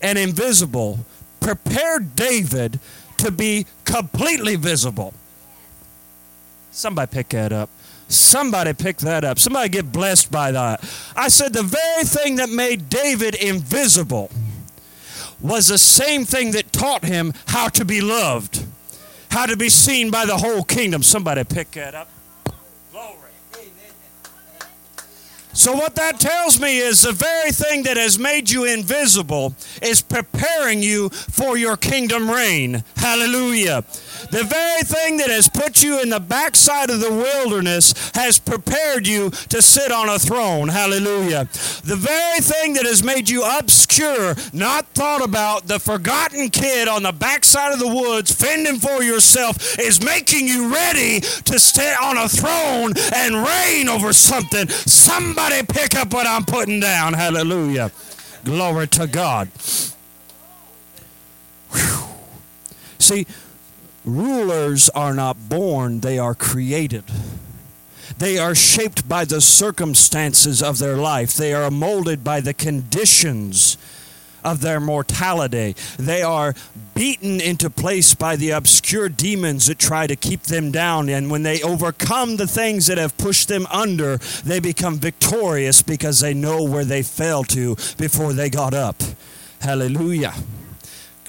and 0.00 0.18
invisible 0.18 1.00
prepared 1.40 2.14
David 2.16 2.80
to 3.18 3.30
be 3.30 3.66
completely 3.84 4.56
visible. 4.56 5.12
Somebody 6.70 7.10
pick 7.10 7.28
that 7.30 7.52
up. 7.52 7.70
Somebody 8.08 8.72
pick 8.72 8.98
that 8.98 9.24
up. 9.24 9.38
Somebody 9.38 9.68
get 9.68 9.92
blessed 9.92 10.30
by 10.30 10.52
that. 10.52 10.82
I 11.14 11.28
said 11.28 11.52
the 11.52 11.62
very 11.62 12.04
thing 12.04 12.36
that 12.36 12.48
made 12.48 12.88
David 12.88 13.34
invisible 13.34 14.30
was 15.40 15.68
the 15.68 15.78
same 15.78 16.24
thing 16.24 16.52
that 16.52 16.72
taught 16.72 17.04
him 17.04 17.34
how 17.48 17.68
to 17.68 17.84
be 17.84 18.00
loved, 18.00 18.64
how 19.30 19.46
to 19.46 19.56
be 19.56 19.68
seen 19.68 20.10
by 20.10 20.24
the 20.24 20.36
whole 20.36 20.62
kingdom. 20.64 21.02
Somebody 21.02 21.44
pick 21.44 21.72
that 21.72 21.94
up. 21.94 22.08
So, 25.58 25.72
what 25.72 25.96
that 25.96 26.20
tells 26.20 26.60
me 26.60 26.78
is 26.78 27.02
the 27.02 27.10
very 27.10 27.50
thing 27.50 27.82
that 27.82 27.96
has 27.96 28.16
made 28.16 28.48
you 28.48 28.64
invisible 28.64 29.56
is 29.82 30.00
preparing 30.00 30.84
you 30.84 31.08
for 31.08 31.58
your 31.58 31.76
kingdom 31.76 32.30
reign. 32.30 32.84
Hallelujah. 32.94 33.82
The 34.30 34.44
very 34.44 34.82
thing 34.82 35.16
that 35.18 35.30
has 35.30 35.48
put 35.48 35.82
you 35.82 36.00
in 36.02 36.10
the 36.10 36.20
backside 36.20 36.90
of 36.90 37.00
the 37.00 37.10
wilderness 37.10 38.10
has 38.14 38.38
prepared 38.38 39.06
you 39.06 39.30
to 39.30 39.62
sit 39.62 39.90
on 39.90 40.08
a 40.08 40.18
throne. 40.18 40.68
Hallelujah. 40.68 41.44
The 41.84 41.96
very 41.96 42.40
thing 42.40 42.74
that 42.74 42.84
has 42.84 43.02
made 43.02 43.28
you 43.28 43.44
obscure, 43.44 44.34
not 44.52 44.86
thought 44.88 45.24
about, 45.24 45.66
the 45.66 45.78
forgotten 45.78 46.50
kid 46.50 46.88
on 46.88 47.02
the 47.02 47.12
backside 47.12 47.72
of 47.72 47.78
the 47.78 47.88
woods 47.88 48.32
fending 48.32 48.78
for 48.78 49.02
yourself 49.02 49.78
is 49.78 50.02
making 50.02 50.46
you 50.46 50.72
ready 50.72 51.20
to 51.20 51.58
sit 51.58 52.00
on 52.00 52.16
a 52.16 52.28
throne 52.28 52.92
and 53.14 53.46
reign 53.46 53.88
over 53.88 54.12
something. 54.12 54.68
Somebody 54.68 55.64
pick 55.64 55.96
up 55.96 56.12
what 56.12 56.26
I'm 56.26 56.44
putting 56.44 56.80
down. 56.80 57.14
Hallelujah. 57.14 57.90
Glory 58.44 58.86
to 58.88 59.06
God. 59.06 59.48
Whew. 61.72 62.08
See, 62.98 63.26
Rulers 64.08 64.88
are 64.90 65.12
not 65.12 65.50
born, 65.50 66.00
they 66.00 66.18
are 66.18 66.34
created. 66.34 67.04
They 68.16 68.38
are 68.38 68.54
shaped 68.54 69.06
by 69.06 69.26
the 69.26 69.42
circumstances 69.42 70.62
of 70.62 70.78
their 70.78 70.96
life. 70.96 71.34
They 71.34 71.52
are 71.52 71.70
molded 71.70 72.24
by 72.24 72.40
the 72.40 72.54
conditions 72.54 73.76
of 74.42 74.62
their 74.62 74.80
mortality. 74.80 75.76
They 75.98 76.22
are 76.22 76.54
beaten 76.94 77.38
into 77.38 77.68
place 77.68 78.14
by 78.14 78.36
the 78.36 78.50
obscure 78.50 79.10
demons 79.10 79.66
that 79.66 79.78
try 79.78 80.06
to 80.06 80.16
keep 80.16 80.44
them 80.44 80.72
down. 80.72 81.10
And 81.10 81.30
when 81.30 81.42
they 81.42 81.60
overcome 81.62 82.36
the 82.36 82.46
things 82.46 82.86
that 82.86 82.96
have 82.96 83.18
pushed 83.18 83.48
them 83.48 83.66
under, 83.70 84.16
they 84.42 84.58
become 84.58 84.96
victorious 84.96 85.82
because 85.82 86.20
they 86.20 86.32
know 86.32 86.62
where 86.62 86.84
they 86.84 87.02
fell 87.02 87.44
to 87.44 87.76
before 87.98 88.32
they 88.32 88.48
got 88.48 88.72
up. 88.72 89.02
Hallelujah. 89.60 90.32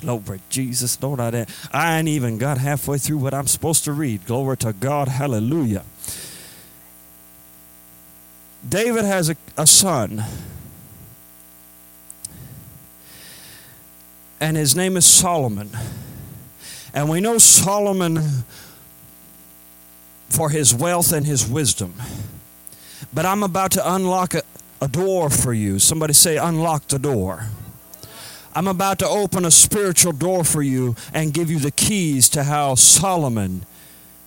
Glory, 0.02 0.40
Jesus, 0.50 1.02
Lord, 1.02 1.20
I, 1.20 1.46
I 1.74 1.98
ain't 1.98 2.08
even 2.08 2.38
got 2.38 2.58
halfway 2.58 2.98
through 2.98 3.18
what 3.18 3.34
I'm 3.34 3.48
supposed 3.48 3.84
to 3.84 3.92
read. 3.92 4.26
Glory 4.26 4.56
to 4.58 4.72
God, 4.72 5.10
hallelujah. 5.10 5.84
David 8.68 9.04
has 9.04 9.30
a, 9.30 9.36
a 9.58 9.68
son, 9.68 10.24
and 14.40 14.56
his 14.56 14.76
name 14.76 14.96
is 14.96 15.06
Solomon. 15.06 15.70
And 16.94 17.10
we 17.10 17.20
know 17.20 17.38
Solomon 17.38 18.20
for 20.30 20.50
his 20.50 20.74
wealth 20.74 21.12
and 21.12 21.26
his 21.26 21.48
wisdom. 21.48 21.94
But 23.14 23.26
I'm 23.26 23.44
about 23.44 23.72
to 23.72 23.94
unlock 23.94 24.34
a, 24.34 24.44
a 24.82 24.88
door 24.88 25.30
for 25.30 25.54
you. 25.54 25.80
Somebody 25.80 26.14
say, 26.14 26.38
unlock 26.38 26.88
the 26.88 27.00
door. 27.00 27.48
I'm 28.54 28.68
about 28.68 29.00
to 29.00 29.08
open 29.08 29.46
a 29.46 29.52
spiritual 29.52 30.12
door 30.12 30.44
for 30.44 30.62
you 30.62 30.96
and 31.14 31.34
give 31.34 31.52
you 31.52 31.60
the 31.60 31.72
keys 31.72 32.30
to 32.30 32.44
how 32.44 32.76
Solomon 32.76 33.66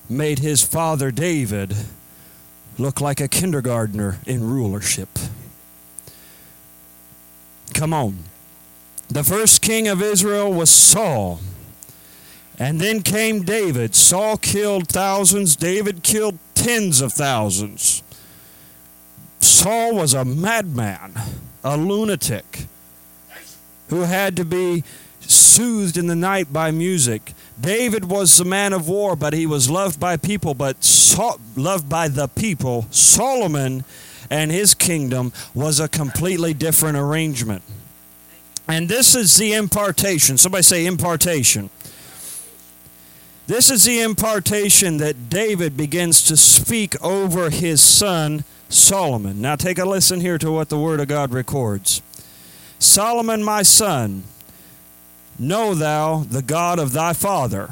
made 0.08 0.38
his 0.38 0.62
father 0.62 1.10
David 1.10 1.74
look 2.78 3.00
like 3.00 3.20
a 3.20 3.28
kindergartner 3.28 4.18
in 4.26 4.48
rulership. 4.48 5.08
Come 7.74 7.92
on. 7.92 8.18
The 9.08 9.24
first 9.24 9.60
king 9.60 9.88
of 9.88 10.00
Israel 10.00 10.52
was 10.52 10.70
Saul. 10.70 11.40
And 12.58 12.80
then 12.80 13.02
came 13.02 13.42
David. 13.42 13.94
Saul 13.94 14.36
killed 14.36 14.88
thousands, 14.88 15.56
David 15.56 16.02
killed 16.02 16.38
tens 16.54 17.00
of 17.00 17.12
thousands. 17.12 18.02
Saul 19.40 19.96
was 19.96 20.14
a 20.14 20.24
madman, 20.24 21.14
a 21.64 21.76
lunatic 21.76 22.66
who 23.92 24.00
had 24.00 24.34
to 24.36 24.44
be 24.44 24.82
soothed 25.20 25.98
in 25.98 26.06
the 26.06 26.16
night 26.16 26.50
by 26.50 26.70
music. 26.70 27.34
David 27.60 28.06
was 28.06 28.38
the 28.38 28.44
man 28.44 28.72
of 28.72 28.88
war, 28.88 29.14
but 29.14 29.34
he 29.34 29.44
was 29.44 29.68
loved 29.68 30.00
by 30.00 30.16
people, 30.16 30.54
but 30.54 30.82
so- 30.82 31.38
loved 31.56 31.90
by 31.90 32.08
the 32.08 32.26
people. 32.26 32.86
Solomon 32.90 33.84
and 34.30 34.50
his 34.50 34.72
kingdom 34.72 35.30
was 35.52 35.78
a 35.78 35.88
completely 35.88 36.54
different 36.54 36.96
arrangement. 36.96 37.62
And 38.66 38.88
this 38.88 39.14
is 39.14 39.36
the 39.36 39.52
impartation. 39.52 40.38
Somebody 40.38 40.62
say 40.62 40.86
impartation. 40.86 41.68
This 43.46 43.70
is 43.70 43.84
the 43.84 44.00
impartation 44.00 44.96
that 44.96 45.28
David 45.28 45.76
begins 45.76 46.22
to 46.22 46.36
speak 46.38 46.98
over 47.04 47.50
his 47.50 47.82
son 47.82 48.44
Solomon. 48.70 49.42
Now 49.42 49.56
take 49.56 49.76
a 49.76 49.84
listen 49.84 50.22
here 50.22 50.38
to 50.38 50.50
what 50.50 50.70
the 50.70 50.78
Word 50.78 50.98
of 51.00 51.08
God 51.08 51.30
records. 51.30 52.00
Solomon, 52.82 53.42
my 53.42 53.62
son, 53.62 54.24
know 55.38 55.74
thou 55.74 56.24
the 56.28 56.42
God 56.42 56.78
of 56.78 56.92
thy 56.92 57.12
father. 57.12 57.70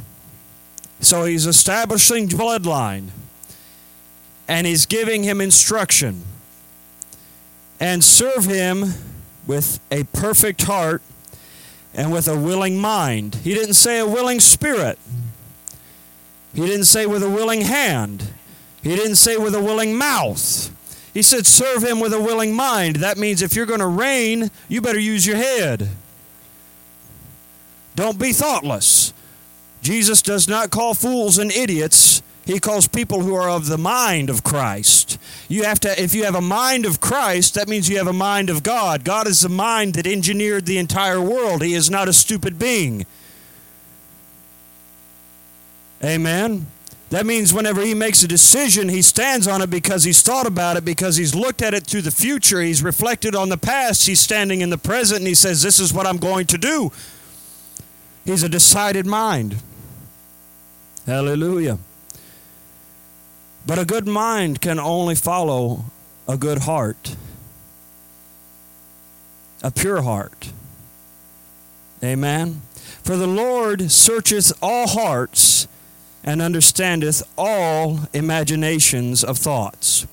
So 1.00 1.24
he's 1.24 1.46
establishing 1.46 2.28
bloodline 2.28 3.08
and 4.48 4.66
he's 4.66 4.86
giving 4.86 5.22
him 5.22 5.40
instruction. 5.40 6.24
And 7.78 8.04
serve 8.04 8.44
him 8.44 8.92
with 9.46 9.80
a 9.90 10.04
perfect 10.04 10.62
heart 10.64 11.02
and 11.94 12.12
with 12.12 12.28
a 12.28 12.38
willing 12.38 12.76
mind. 12.78 13.36
He 13.36 13.54
didn't 13.54 13.74
say 13.74 13.98
a 13.98 14.06
willing 14.06 14.40
spirit. 14.40 14.98
He 16.52 16.66
didn't 16.66 16.84
say 16.84 17.06
with 17.06 17.22
a 17.22 17.30
willing 17.30 17.62
hand. 17.62 18.28
He 18.82 18.94
didn't 18.96 19.16
say 19.16 19.36
with 19.36 19.54
a 19.54 19.62
willing 19.62 19.96
mouth. 19.96 20.70
He 21.12 21.22
said, 21.22 21.46
serve 21.46 21.82
him 21.82 21.98
with 22.00 22.12
a 22.12 22.20
willing 22.20 22.54
mind. 22.54 22.96
That 22.96 23.18
means 23.18 23.42
if 23.42 23.54
you're 23.54 23.66
going 23.66 23.80
to 23.80 23.86
reign, 23.86 24.50
you 24.68 24.80
better 24.80 25.00
use 25.00 25.26
your 25.26 25.36
head. 25.36 25.88
Don't 27.96 28.18
be 28.18 28.32
thoughtless. 28.32 29.12
Jesus 29.82 30.22
does 30.22 30.48
not 30.48 30.70
call 30.70 30.94
fools 30.94 31.38
and 31.38 31.50
idiots. 31.50 32.22
He 32.44 32.58
calls 32.58 32.88
people 32.88 33.22
who 33.22 33.34
are 33.34 33.48
of 33.48 33.66
the 33.66 33.78
mind 33.78 34.30
of 34.30 34.42
Christ. 34.42 35.18
You 35.48 35.64
have 35.64 35.80
to 35.80 36.02
if 36.02 36.14
you 36.14 36.24
have 36.24 36.34
a 36.34 36.40
mind 36.40 36.86
of 36.86 37.00
Christ, 37.00 37.54
that 37.54 37.68
means 37.68 37.88
you 37.88 37.98
have 37.98 38.06
a 38.06 38.12
mind 38.12 38.50
of 38.50 38.62
God. 38.62 39.04
God 39.04 39.26
is 39.26 39.40
the 39.40 39.48
mind 39.48 39.94
that 39.94 40.06
engineered 40.06 40.66
the 40.66 40.78
entire 40.78 41.20
world. 41.20 41.62
He 41.62 41.74
is 41.74 41.90
not 41.90 42.08
a 42.08 42.12
stupid 42.12 42.58
being. 42.58 43.06
Amen. 46.02 46.66
That 47.10 47.26
means 47.26 47.52
whenever 47.52 47.82
he 47.82 47.92
makes 47.92 48.22
a 48.22 48.28
decision, 48.28 48.88
he 48.88 49.02
stands 49.02 49.48
on 49.48 49.62
it 49.62 49.68
because 49.68 50.04
he's 50.04 50.22
thought 50.22 50.46
about 50.46 50.76
it, 50.76 50.84
because 50.84 51.16
he's 51.16 51.34
looked 51.34 51.60
at 51.60 51.74
it 51.74 51.84
to 51.88 52.00
the 52.00 52.12
future, 52.12 52.60
he's 52.60 52.84
reflected 52.84 53.34
on 53.34 53.48
the 53.48 53.58
past, 53.58 54.06
he's 54.06 54.20
standing 54.20 54.60
in 54.60 54.70
the 54.70 54.78
present, 54.78 55.18
and 55.18 55.26
he 55.26 55.34
says, 55.34 55.60
This 55.60 55.80
is 55.80 55.92
what 55.92 56.06
I'm 56.06 56.18
going 56.18 56.46
to 56.46 56.58
do. 56.58 56.92
He's 58.24 58.44
a 58.44 58.48
decided 58.48 59.06
mind. 59.06 59.56
Hallelujah. 61.04 61.78
But 63.66 63.80
a 63.80 63.84
good 63.84 64.06
mind 64.06 64.60
can 64.60 64.78
only 64.78 65.16
follow 65.16 65.86
a 66.28 66.36
good 66.36 66.58
heart, 66.58 67.16
a 69.64 69.72
pure 69.72 70.02
heart. 70.02 70.52
Amen. 72.04 72.62
For 73.02 73.16
the 73.16 73.26
Lord 73.26 73.90
searcheth 73.90 74.52
all 74.62 74.86
hearts 74.86 75.66
and 76.24 76.42
understandeth 76.42 77.22
all 77.36 78.00
imaginations 78.12 79.24
of 79.24 79.38
thoughts. 79.38 80.06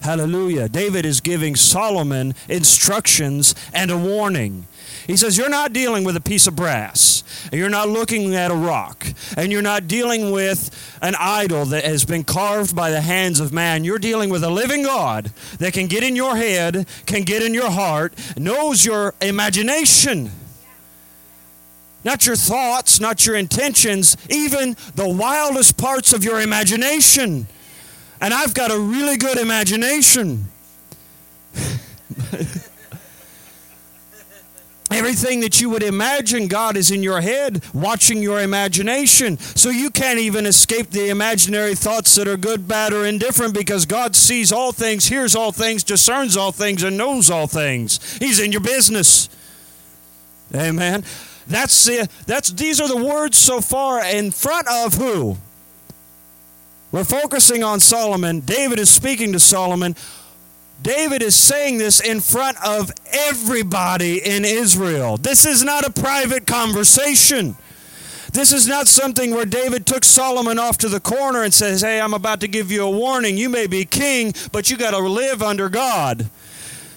Hallelujah. 0.00 0.68
David 0.68 1.04
is 1.04 1.20
giving 1.20 1.56
Solomon 1.56 2.34
instructions 2.48 3.54
and 3.74 3.90
a 3.90 3.98
warning. 3.98 4.66
He 5.06 5.16
says, 5.16 5.36
You're 5.36 5.48
not 5.48 5.72
dealing 5.72 6.04
with 6.04 6.16
a 6.16 6.20
piece 6.20 6.46
of 6.46 6.54
brass, 6.54 7.24
you're 7.52 7.68
not 7.68 7.88
looking 7.88 8.34
at 8.34 8.50
a 8.50 8.54
rock, 8.54 9.06
and 9.36 9.50
you're 9.50 9.62
not 9.62 9.88
dealing 9.88 10.30
with 10.30 10.98
an 11.02 11.14
idol 11.18 11.64
that 11.66 11.84
has 11.84 12.04
been 12.04 12.24
carved 12.24 12.76
by 12.76 12.90
the 12.90 13.00
hands 13.00 13.40
of 13.40 13.52
man. 13.52 13.84
You're 13.84 13.98
dealing 13.98 14.30
with 14.30 14.44
a 14.44 14.50
living 14.50 14.82
God 14.82 15.32
that 15.58 15.72
can 15.72 15.86
get 15.86 16.04
in 16.04 16.14
your 16.14 16.36
head, 16.36 16.86
can 17.06 17.22
get 17.22 17.42
in 17.42 17.54
your 17.54 17.70
heart, 17.70 18.14
knows 18.36 18.84
your 18.84 19.14
imagination. 19.20 20.30
Not 22.04 22.26
your 22.26 22.36
thoughts, 22.36 23.00
not 23.00 23.26
your 23.26 23.36
intentions, 23.36 24.16
even 24.30 24.76
the 24.94 25.08
wildest 25.08 25.76
parts 25.76 26.12
of 26.12 26.24
your 26.24 26.40
imagination. 26.40 27.46
And 28.20 28.34
I've 28.34 28.54
got 28.54 28.70
a 28.70 28.78
really 28.78 29.16
good 29.16 29.38
imagination. 29.38 30.46
Everything 34.90 35.40
that 35.40 35.60
you 35.60 35.68
would 35.68 35.82
imagine, 35.82 36.48
God 36.48 36.74
is 36.76 36.90
in 36.90 37.02
your 37.02 37.20
head, 37.20 37.62
watching 37.74 38.22
your 38.22 38.40
imagination. 38.40 39.36
So 39.38 39.68
you 39.68 39.90
can't 39.90 40.18
even 40.18 40.46
escape 40.46 40.90
the 40.90 41.10
imaginary 41.10 41.74
thoughts 41.74 42.14
that 42.14 42.26
are 42.26 42.38
good, 42.38 42.66
bad, 42.66 42.94
or 42.94 43.04
indifferent 43.04 43.52
because 43.52 43.84
God 43.84 44.16
sees 44.16 44.50
all 44.50 44.72
things, 44.72 45.06
hears 45.06 45.36
all 45.36 45.52
things, 45.52 45.84
discerns 45.84 46.38
all 46.38 46.52
things, 46.52 46.82
and 46.82 46.96
knows 46.96 47.30
all 47.30 47.46
things. 47.46 48.16
He's 48.18 48.40
in 48.40 48.50
your 48.50 48.62
business. 48.62 49.28
Amen. 50.54 51.04
That's 51.48 51.88
that's 52.24 52.50
these 52.50 52.80
are 52.80 52.88
the 52.88 53.02
words 53.02 53.38
so 53.38 53.60
far 53.60 54.04
in 54.04 54.30
front 54.30 54.68
of 54.68 54.94
who? 54.94 55.38
We're 56.92 57.04
focusing 57.04 57.62
on 57.62 57.80
Solomon. 57.80 58.40
David 58.40 58.78
is 58.78 58.90
speaking 58.90 59.32
to 59.32 59.40
Solomon. 59.40 59.96
David 60.82 61.22
is 61.22 61.34
saying 61.34 61.78
this 61.78 62.00
in 62.00 62.20
front 62.20 62.56
of 62.64 62.92
everybody 63.10 64.24
in 64.24 64.44
Israel. 64.44 65.16
This 65.16 65.44
is 65.44 65.64
not 65.64 65.84
a 65.84 65.90
private 65.90 66.46
conversation. 66.46 67.56
This 68.32 68.52
is 68.52 68.68
not 68.68 68.88
something 68.88 69.32
where 69.32 69.46
David 69.46 69.86
took 69.86 70.04
Solomon 70.04 70.58
off 70.58 70.78
to 70.78 70.88
the 70.88 71.00
corner 71.00 71.42
and 71.42 71.52
says, 71.52 71.80
Hey, 71.80 72.00
I'm 72.00 72.14
about 72.14 72.40
to 72.40 72.48
give 72.48 72.70
you 72.70 72.84
a 72.84 72.90
warning. 72.90 73.36
You 73.36 73.48
may 73.48 73.66
be 73.66 73.84
king, 73.84 74.34
but 74.52 74.70
you 74.70 74.76
got 74.76 74.90
to 74.90 74.98
live 74.98 75.42
under 75.42 75.68
God. 75.68 76.28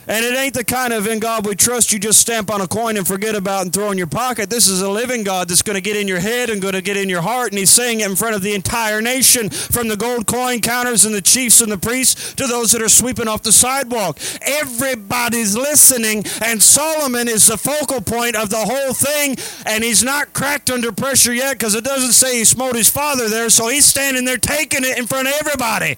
And 0.07 0.25
it 0.25 0.35
ain't 0.35 0.55
the 0.55 0.63
kind 0.63 0.93
of 0.93 1.05
in 1.05 1.19
God 1.19 1.45
we 1.45 1.55
trust 1.55 1.93
you 1.93 1.99
just 1.99 2.19
stamp 2.19 2.49
on 2.49 2.59
a 2.59 2.67
coin 2.67 2.97
and 2.97 3.07
forget 3.07 3.35
about 3.35 3.63
and 3.63 3.73
throw 3.73 3.91
in 3.91 3.97
your 3.97 4.07
pocket. 4.07 4.49
This 4.49 4.67
is 4.67 4.81
a 4.81 4.89
living 4.89 5.23
God 5.23 5.47
that's 5.47 5.61
going 5.61 5.75
to 5.75 5.81
get 5.81 5.95
in 5.95 6.07
your 6.07 6.19
head 6.19 6.49
and 6.49 6.61
going 6.61 6.73
to 6.73 6.81
get 6.81 6.97
in 6.97 7.07
your 7.07 7.21
heart. 7.21 7.51
And 7.51 7.59
He's 7.59 7.69
saying 7.69 7.99
it 7.99 8.09
in 8.09 8.15
front 8.15 8.35
of 8.35 8.41
the 8.41 8.53
entire 8.53 9.01
nation, 9.01 9.49
from 9.49 9.87
the 9.87 9.95
gold 9.97 10.25
coin 10.25 10.59
counters 10.59 11.05
and 11.05 11.13
the 11.13 11.21
chiefs 11.21 11.61
and 11.61 11.71
the 11.71 11.77
priests 11.77 12.33
to 12.33 12.47
those 12.47 12.71
that 12.71 12.81
are 12.81 12.89
sweeping 12.89 13.27
off 13.27 13.43
the 13.43 13.51
sidewalk. 13.51 14.17
Everybody's 14.41 15.55
listening, 15.55 16.23
and 16.43 16.61
Solomon 16.61 17.27
is 17.27 17.47
the 17.47 17.57
focal 17.57 18.01
point 18.01 18.35
of 18.35 18.49
the 18.49 18.57
whole 18.57 18.93
thing. 18.93 19.37
And 19.65 19.83
he's 19.83 20.03
not 20.03 20.33
cracked 20.33 20.69
under 20.71 20.91
pressure 20.91 21.33
yet 21.33 21.53
because 21.53 21.75
it 21.75 21.83
doesn't 21.83 22.13
say 22.13 22.39
he 22.39 22.45
smote 22.45 22.75
his 22.75 22.89
father 22.89 23.29
there. 23.29 23.49
So 23.49 23.67
he's 23.67 23.85
standing 23.85 24.25
there 24.25 24.37
taking 24.37 24.83
it 24.83 24.97
in 24.97 25.05
front 25.05 25.27
of 25.27 25.35
everybody. 25.39 25.97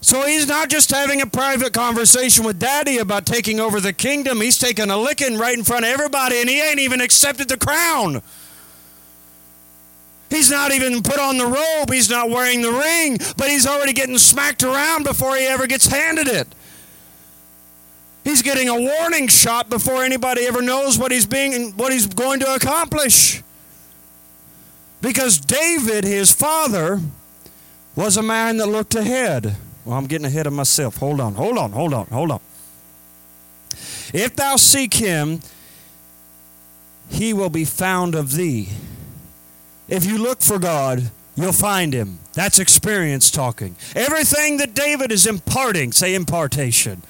So 0.00 0.26
he's 0.26 0.48
not 0.48 0.70
just 0.70 0.90
having 0.90 1.20
a 1.20 1.26
private 1.26 1.72
conversation 1.72 2.44
with 2.44 2.58
daddy 2.58 2.98
about 2.98 3.26
taking 3.26 3.60
over 3.60 3.80
the 3.80 3.92
kingdom. 3.92 4.40
He's 4.40 4.58
taking 4.58 4.90
a 4.90 4.96
licking 4.96 5.36
right 5.36 5.56
in 5.56 5.64
front 5.64 5.84
of 5.84 5.90
everybody, 5.90 6.40
and 6.40 6.48
he 6.48 6.62
ain't 6.62 6.78
even 6.78 7.00
accepted 7.00 7.48
the 7.48 7.58
crown. 7.58 8.22
He's 10.30 10.50
not 10.50 10.72
even 10.72 11.02
put 11.02 11.18
on 11.18 11.38
the 11.38 11.46
robe. 11.46 11.90
He's 11.90 12.08
not 12.10 12.30
wearing 12.30 12.62
the 12.62 12.72
ring, 12.72 13.18
but 13.36 13.48
he's 13.48 13.66
already 13.66 13.92
getting 13.92 14.18
smacked 14.18 14.62
around 14.62 15.04
before 15.04 15.36
he 15.36 15.46
ever 15.46 15.66
gets 15.66 15.86
handed 15.86 16.28
it. 16.28 16.46
He's 18.24 18.42
getting 18.42 18.68
a 18.68 18.78
warning 18.78 19.28
shot 19.28 19.70
before 19.70 20.04
anybody 20.04 20.46
ever 20.46 20.60
knows 20.60 20.98
what 20.98 21.12
he's 21.12 21.24
being 21.24 21.72
what 21.72 21.92
he's 21.92 22.06
going 22.06 22.40
to 22.40 22.54
accomplish. 22.54 23.42
Because 25.00 25.38
David, 25.38 26.04
his 26.04 26.32
father, 26.32 27.00
was 27.98 28.16
a 28.16 28.22
man 28.22 28.58
that 28.58 28.68
looked 28.68 28.94
ahead. 28.94 29.56
Well, 29.84 29.98
I'm 29.98 30.06
getting 30.06 30.24
ahead 30.24 30.46
of 30.46 30.52
myself. 30.52 30.98
Hold 30.98 31.20
on, 31.20 31.34
hold 31.34 31.58
on, 31.58 31.72
hold 31.72 31.92
on, 31.92 32.06
hold 32.06 32.30
on. 32.30 32.40
If 34.14 34.36
thou 34.36 34.54
seek 34.54 34.94
him, 34.94 35.40
he 37.10 37.32
will 37.32 37.50
be 37.50 37.64
found 37.64 38.14
of 38.14 38.34
thee. 38.34 38.68
If 39.88 40.04
you 40.04 40.16
look 40.16 40.42
for 40.42 40.60
God, 40.60 41.10
you'll 41.34 41.52
find 41.52 41.92
him. 41.92 42.20
That's 42.34 42.60
experience 42.60 43.32
talking. 43.32 43.74
Everything 43.96 44.58
that 44.58 44.74
David 44.74 45.10
is 45.10 45.26
imparting, 45.26 45.90
say 45.90 46.14
impartation. 46.14 47.02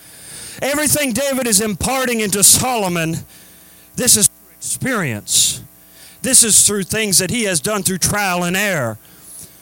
Everything 0.62 1.12
David 1.12 1.46
is 1.46 1.60
imparting 1.60 2.20
into 2.20 2.42
Solomon, 2.42 3.16
this 3.96 4.16
is 4.16 4.30
experience. 4.56 5.62
This 6.22 6.42
is 6.42 6.66
through 6.66 6.84
things 6.84 7.18
that 7.18 7.28
he 7.28 7.42
has 7.44 7.60
done 7.60 7.82
through 7.82 7.98
trial 7.98 8.42
and 8.42 8.56
error 8.56 8.96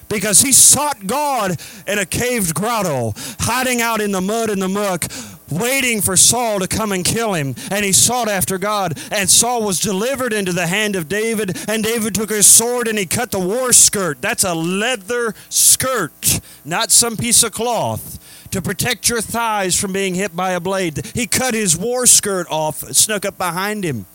because 0.08 0.40
he 0.40 0.52
sought 0.52 1.06
God 1.06 1.60
in 1.86 1.98
a 1.98 2.06
caved 2.06 2.54
grotto, 2.54 3.12
hiding 3.40 3.80
out 3.80 4.00
in 4.00 4.12
the 4.12 4.20
mud 4.20 4.50
and 4.50 4.62
the 4.62 4.68
muck, 4.68 5.06
waiting 5.50 6.00
for 6.00 6.16
Saul 6.16 6.60
to 6.60 6.68
come 6.68 6.92
and 6.92 7.04
kill 7.04 7.34
him. 7.34 7.54
And 7.70 7.84
he 7.84 7.92
sought 7.92 8.28
after 8.28 8.58
God. 8.58 8.98
And 9.10 9.28
Saul 9.28 9.64
was 9.64 9.80
delivered 9.80 10.32
into 10.32 10.52
the 10.52 10.66
hand 10.66 10.96
of 10.96 11.08
David. 11.08 11.56
And 11.68 11.84
David 11.84 12.14
took 12.14 12.30
his 12.30 12.46
sword 12.46 12.88
and 12.88 12.98
he 12.98 13.06
cut 13.06 13.30
the 13.30 13.40
war 13.40 13.72
skirt. 13.72 14.20
That's 14.20 14.44
a 14.44 14.54
leather 14.54 15.34
skirt, 15.48 16.40
not 16.64 16.90
some 16.90 17.16
piece 17.16 17.42
of 17.42 17.52
cloth. 17.52 18.22
To 18.52 18.62
protect 18.62 19.08
your 19.08 19.20
thighs 19.20 19.78
from 19.78 19.92
being 19.92 20.14
hit 20.14 20.34
by 20.34 20.52
a 20.52 20.60
blade. 20.60 21.04
He 21.14 21.26
cut 21.26 21.52
his 21.52 21.76
war 21.76 22.06
skirt 22.06 22.46
off, 22.48 22.78
snuck 22.94 23.24
up 23.24 23.36
behind 23.36 23.84
him. 23.84 24.06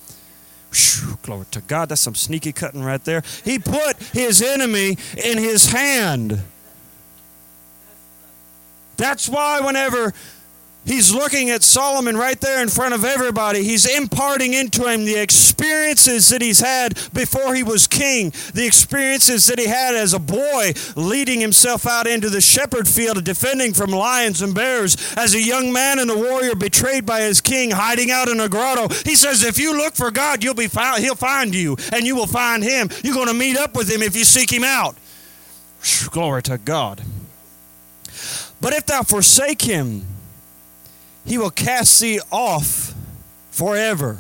Whew, 0.72 1.11
glory 1.32 1.46
to 1.52 1.62
God. 1.62 1.90
That's 1.90 2.02
some 2.02 2.16
sneaky 2.16 2.52
cutting 2.52 2.84
right 2.84 3.04
there. 3.06 3.24
He 3.46 3.58
put 3.58 3.98
his 4.12 4.42
enemy 4.42 4.98
in 5.16 5.38
his 5.38 5.72
hand. 5.72 6.42
That's 8.98 9.30
why 9.30 9.62
whenever 9.62 10.14
He's 10.84 11.14
looking 11.14 11.52
at 11.52 11.62
Solomon 11.62 12.18
right 12.18 12.40
there 12.42 12.62
in 12.62 12.68
front 12.68 12.96
of 12.96 13.06
everybody. 13.06 13.64
He's 13.64 13.86
imparting 13.86 14.54
into 14.54 14.90
him 14.90 15.06
the 15.06 15.16
experiences 15.16 16.30
that 16.30 16.42
he's 16.42 16.60
had 16.60 16.96
before 17.14 17.54
he 17.54 17.62
was 17.62 17.88
king, 17.88 18.32
the 18.56 18.66
experiences 18.66 19.46
that 19.46 19.60
he 19.60 19.68
had 19.68 19.94
as 19.94 20.14
a 20.14 20.20
boy, 20.20 20.74
leading 20.96 21.40
himself 21.40 21.86
out 21.86 22.08
into 22.08 22.32
the 22.32 22.42
shepherd 22.42 22.88
field, 22.88 23.24
defending 23.24 23.74
from 23.74 23.92
lions 23.92 24.42
and 24.42 24.56
bears, 24.56 24.98
as 25.16 25.36
a 25.36 25.42
young 25.42 25.72
man 25.72 26.00
and 26.00 26.10
a 26.10 26.18
warrior 26.18 26.56
betrayed 26.56 27.06
by 27.06 27.22
his 27.22 27.42
king, 27.42 27.70
hiding 27.70 28.10
out 28.10 28.28
in 28.28 28.40
a 28.40 28.50
grotto. 28.50 28.88
He 29.06 29.16
says, 29.16 29.44
If 29.44 29.60
you 29.60 29.78
look 29.78 29.94
for 29.94 30.10
God, 30.10 30.44
you'll 30.44 30.56
be 30.56 30.68
found, 30.68 31.04
he'll 31.04 31.14
find 31.14 31.54
you, 31.54 31.78
and 31.94 32.08
you 32.08 32.16
will 32.16 32.28
find 32.28 32.64
him. 32.64 32.90
You're 33.04 33.14
going 33.14 33.28
to 33.28 33.36
meet 33.36 33.56
up 33.56 33.76
with 33.76 33.90
him 33.90 34.02
if 34.02 34.16
you 34.16 34.26
seek 34.26 34.52
him 34.52 34.64
out. 34.64 34.96
Glory 36.10 36.42
to 36.44 36.58
God. 36.58 37.04
But 38.60 38.74
if 38.74 38.88
thou 38.88 39.04
forsake 39.04 39.62
him, 39.62 40.06
he 41.26 41.38
will 41.38 41.52
cast 41.52 42.00
thee 42.00 42.20
off 42.32 42.94
forever. 43.50 44.18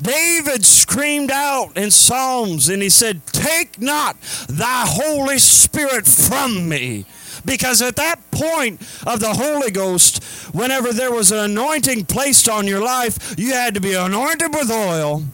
David 0.00 0.64
screamed 0.64 1.30
out 1.30 1.76
in 1.76 1.90
Psalms 1.90 2.68
and 2.68 2.82
he 2.82 2.88
said, 2.88 3.26
Take 3.26 3.80
not 3.80 4.20
thy 4.48 4.84
Holy 4.86 5.38
Spirit 5.38 6.06
from 6.06 6.68
me. 6.68 7.04
Because 7.44 7.82
at 7.82 7.96
that 7.96 8.30
point 8.30 8.80
of 9.06 9.20
the 9.20 9.34
Holy 9.34 9.70
Ghost, 9.70 10.22
whenever 10.54 10.92
there 10.92 11.12
was 11.12 11.32
an 11.32 11.38
anointing 11.38 12.06
placed 12.06 12.48
on 12.48 12.66
your 12.66 12.80
life, 12.80 13.34
you 13.38 13.52
had 13.52 13.74
to 13.74 13.80
be 13.80 13.94
anointed 13.94 14.54
with 14.54 14.70
oil 14.70 15.24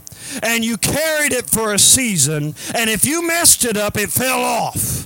and 0.42 0.64
you 0.64 0.76
carried 0.76 1.32
it 1.32 1.48
for 1.48 1.74
a 1.74 1.78
season. 1.78 2.54
And 2.74 2.90
if 2.90 3.04
you 3.04 3.26
messed 3.26 3.64
it 3.64 3.76
up, 3.76 3.96
it 3.96 4.10
fell 4.10 4.40
off. 4.40 5.03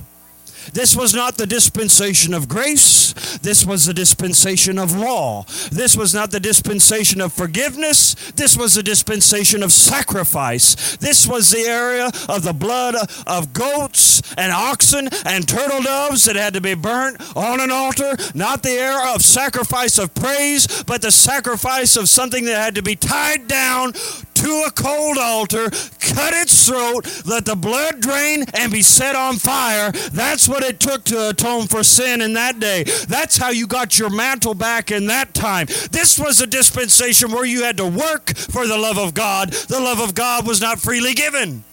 This 0.73 0.95
was 0.95 1.13
not 1.13 1.37
the 1.37 1.47
dispensation 1.47 2.33
of 2.33 2.47
grace. 2.47 3.13
This 3.39 3.65
was 3.65 3.85
the 3.85 3.93
dispensation 3.93 4.77
of 4.77 4.95
law. 4.95 5.45
This 5.71 5.95
was 5.95 6.13
not 6.13 6.31
the 6.31 6.39
dispensation 6.39 7.21
of 7.21 7.33
forgiveness. 7.33 8.15
This 8.31 8.57
was 8.57 8.75
the 8.75 8.83
dispensation 8.83 9.63
of 9.63 9.71
sacrifice. 9.71 10.97
This 10.97 11.27
was 11.27 11.51
the 11.51 11.61
area 11.61 12.11
of 12.27 12.43
the 12.43 12.53
blood 12.53 12.95
of 13.27 13.53
goats 13.53 14.21
and 14.37 14.51
oxen 14.51 15.09
and 15.25 15.47
turtle 15.47 15.81
doves 15.81 16.25
that 16.25 16.35
had 16.35 16.53
to 16.53 16.61
be 16.61 16.73
burnt 16.73 17.19
on 17.35 17.59
an 17.59 17.71
altar. 17.71 18.15
Not 18.33 18.63
the 18.63 18.71
era 18.71 19.13
of 19.13 19.21
sacrifice 19.21 19.97
of 19.97 20.13
praise, 20.13 20.83
but 20.83 21.01
the 21.01 21.11
sacrifice 21.11 21.95
of 21.95 22.09
something 22.09 22.45
that 22.45 22.61
had 22.61 22.75
to 22.75 22.83
be 22.83 22.95
tied 22.95 23.47
down 23.47 23.93
to 24.39 24.63
a 24.67 24.71
cold 24.71 25.17
altar, 25.17 25.69
cut 25.99 26.33
its 26.33 26.67
throat, 26.67 27.05
let 27.25 27.45
the 27.45 27.55
blood 27.55 27.99
drain, 27.99 28.45
and 28.53 28.71
be 28.71 28.81
set 28.81 29.15
on 29.15 29.35
fire. 29.35 29.91
That's 30.11 30.47
what 30.47 30.63
it 30.63 30.79
took 30.79 31.03
to 31.05 31.29
atone 31.29 31.67
for 31.67 31.83
sin 31.83 32.21
in 32.21 32.33
that 32.33 32.59
day. 32.59 32.83
That's 32.83 33.37
how 33.37 33.49
you 33.49 33.67
got 33.67 33.99
your 33.99 34.09
mantle 34.09 34.53
back 34.53 34.91
in 34.91 35.07
that 35.07 35.33
time. 35.33 35.67
This 35.91 36.17
was 36.17 36.41
a 36.41 36.47
dispensation 36.47 37.31
where 37.31 37.45
you 37.45 37.63
had 37.63 37.77
to 37.77 37.85
work 37.85 38.35
for 38.35 38.65
the 38.67 38.77
love 38.77 38.97
of 38.97 39.13
God. 39.13 39.51
The 39.51 39.79
love 39.79 39.99
of 39.99 40.15
God 40.15 40.47
was 40.47 40.61
not 40.61 40.79
freely 40.79 41.13
given. 41.13 41.63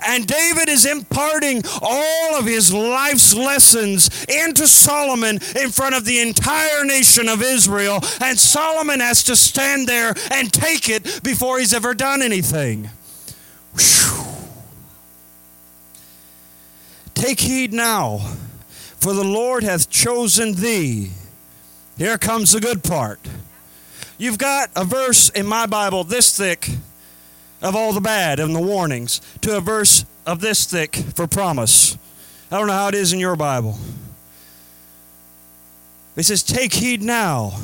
And 0.00 0.26
David 0.26 0.68
is 0.68 0.84
imparting 0.84 1.62
all 1.80 2.36
of 2.36 2.46
his 2.46 2.72
life's 2.72 3.34
lessons 3.34 4.24
into 4.24 4.66
Solomon 4.66 5.38
in 5.58 5.70
front 5.70 5.94
of 5.94 6.04
the 6.04 6.20
entire 6.20 6.84
nation 6.84 7.28
of 7.28 7.42
Israel. 7.42 8.00
And 8.20 8.38
Solomon 8.38 9.00
has 9.00 9.22
to 9.24 9.36
stand 9.36 9.86
there 9.86 10.14
and 10.32 10.52
take 10.52 10.88
it 10.88 11.22
before 11.22 11.58
he's 11.58 11.74
ever 11.74 11.94
done 11.94 12.22
anything. 12.22 12.90
Whew. 13.74 14.24
Take 17.14 17.40
heed 17.40 17.72
now, 17.72 18.18
for 18.98 19.14
the 19.14 19.24
Lord 19.24 19.62
hath 19.62 19.88
chosen 19.88 20.54
thee. 20.54 21.10
Here 21.96 22.18
comes 22.18 22.52
the 22.52 22.60
good 22.60 22.84
part. 22.84 23.20
You've 24.18 24.38
got 24.38 24.70
a 24.76 24.84
verse 24.84 25.30
in 25.30 25.46
my 25.46 25.66
Bible 25.66 26.04
this 26.04 26.36
thick 26.36 26.70
of 27.62 27.74
all 27.74 27.92
the 27.92 28.00
bad 28.00 28.38
and 28.38 28.54
the 28.54 28.60
warnings 28.60 29.20
to 29.40 29.56
a 29.56 29.60
verse 29.60 30.04
of 30.26 30.40
this 30.40 30.66
thick 30.66 30.96
for 31.14 31.26
promise. 31.26 31.96
I 32.50 32.58
don't 32.58 32.66
know 32.66 32.72
how 32.72 32.88
it 32.88 32.94
is 32.94 33.12
in 33.12 33.20
your 33.20 33.36
Bible. 33.36 33.78
It 36.16 36.24
says, 36.24 36.42
Take 36.42 36.74
heed 36.74 37.02
now, 37.02 37.58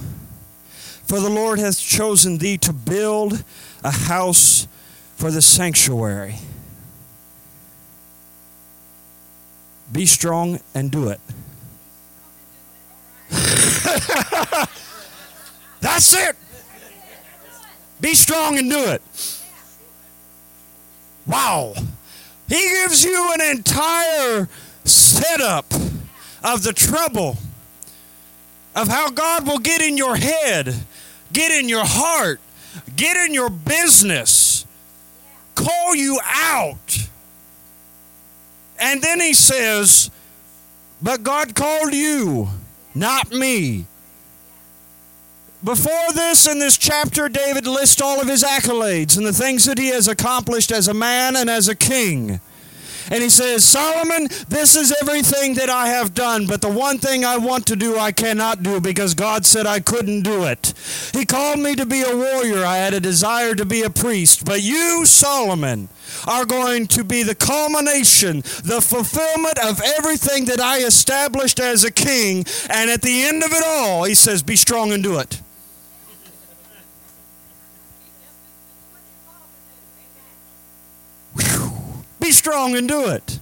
for 1.05 1.21
the 1.21 1.31
Lord 1.31 1.59
hath 1.59 1.79
chosen 1.79 2.39
thee 2.39 2.59
to 2.59 2.73
build 2.73 3.45
a 3.83 3.91
house 3.91 4.67
for 5.17 5.31
the 5.31 5.43
sanctuary. 5.43 6.37
Be 9.91 10.07
strong 10.07 10.61
and 10.75 10.91
do 10.91 11.09
it. 11.09 11.21
That's 15.81 16.15
it. 16.15 16.37
Be 18.01 18.15
strong 18.15 18.59
and 18.59 18.71
do 18.71 18.85
it. 18.85 19.03
Wow. 21.27 21.75
He 22.49 22.61
gives 22.61 23.05
you 23.05 23.33
an 23.35 23.41
entire 23.57 24.49
setup 24.85 25.73
of 26.43 26.63
the 26.63 26.73
trouble 26.73 27.39
of 28.75 28.89
how 28.89 29.11
God 29.11 29.47
will 29.47 29.59
get 29.59 29.81
in 29.81 29.97
your 29.97 30.17
head, 30.17 30.75
get 31.33 31.53
in 31.53 31.69
your 31.69 31.85
heart, 31.85 32.41
get 32.97 33.17
in 33.17 33.35
your 33.35 33.51
business, 33.51 34.67
call 35.55 35.95
you 35.95 36.19
out. 36.25 37.09
And 38.79 39.01
then 39.01 39.21
he 39.21 39.35
says, 39.35 40.11
But 41.01 41.23
God 41.23 41.55
called 41.55 41.95
you, 41.95 42.49
not 42.95 43.31
me. 43.31 43.87
Before 45.65 46.13
this, 46.13 46.49
in 46.49 46.59
this 46.59 46.77
chapter, 46.77 47.29
David 47.29 47.69
lists 47.69 48.01
all 48.01 48.21
of 48.21 48.27
his 48.27 48.43
accolades 48.43 49.17
and 49.17 49.25
the 49.25 49.33
things 49.33 49.65
that 49.67 49.79
he 49.79 49.89
has 49.89 50.09
accomplished 50.09 50.73
as 50.73 50.89
a 50.89 50.95
man 50.95 51.37
and 51.37 51.49
as 51.49 51.69
a 51.69 51.77
king. 51.77 52.41
And 53.11 53.23
he 53.23 53.31
says, 53.31 53.65
Solomon, 53.65 54.29
this 54.49 54.75
is 54.75 54.95
everything 55.03 55.55
that 55.55 55.69
I 55.69 55.89
have 55.89 56.15
done, 56.15 56.47
but 56.47 56.63
the 56.63 56.71
one 56.71 56.99
thing 56.99 57.25
I 57.25 57.37
want 57.37 57.67
to 57.67 57.77
do, 57.77 57.97
I 57.97 58.11
cannot 58.11 58.63
do 58.63 58.81
because 58.81 59.15
God 59.15 59.45
said 59.45 59.67
I 59.67 59.81
couldn't 59.81 60.23
do 60.23 60.45
it. 60.45 60.73
He 61.13 61.27
called 61.27 61.61
me 61.61 61.77
to 61.77 61.87
be 61.87 62.03
a 62.03 62.17
warrior. 62.17 62.65
I 62.65 62.79
had 62.79 62.95
a 62.95 63.01
desire 63.01 63.55
to 63.55 63.65
be 63.65 63.83
a 63.83 63.91
priest. 63.91 64.45
But 64.45 64.63
you, 64.63 65.05
Solomon, 65.07 65.89
are 66.27 66.45
going 66.45 66.87
to 66.89 67.05
be 67.05 67.23
the 67.23 67.35
culmination, 67.35 68.41
the 68.65 68.81
fulfillment 68.81 69.59
of 69.59 69.81
everything 69.99 70.47
that 70.47 70.61
I 70.61 70.79
established 70.79 71.61
as 71.61 71.85
a 71.85 71.93
king. 71.93 72.45
And 72.69 72.91
at 72.91 73.03
the 73.03 73.25
end 73.25 73.45
of 73.45 73.53
it 73.53 73.63
all, 73.65 74.05
he 74.05 74.15
says, 74.15 74.43
Be 74.43 74.57
strong 74.57 74.93
and 74.93 75.03
do 75.03 75.19
it. 75.19 75.41
Be 82.23 82.31
strong 82.31 82.77
and 82.77 82.87
do 82.87 83.09
it. 83.09 83.41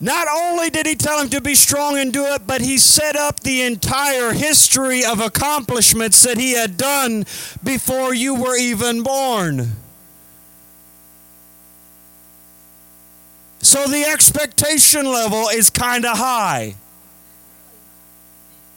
Not 0.00 0.26
only 0.34 0.70
did 0.70 0.86
he 0.86 0.94
tell 0.94 1.20
him 1.20 1.28
to 1.28 1.42
be 1.42 1.54
strong 1.54 1.98
and 1.98 2.10
do 2.10 2.24
it, 2.24 2.46
but 2.46 2.62
he 2.62 2.78
set 2.78 3.16
up 3.16 3.40
the 3.40 3.60
entire 3.62 4.32
history 4.32 5.04
of 5.04 5.20
accomplishments 5.20 6.22
that 6.22 6.38
he 6.38 6.52
had 6.52 6.78
done 6.78 7.26
before 7.62 8.14
you 8.14 8.34
were 8.34 8.56
even 8.56 9.02
born. 9.02 9.72
So 13.60 13.84
the 13.86 14.04
expectation 14.04 15.04
level 15.04 15.48
is 15.48 15.68
kind 15.68 16.06
of 16.06 16.16
high. 16.16 16.76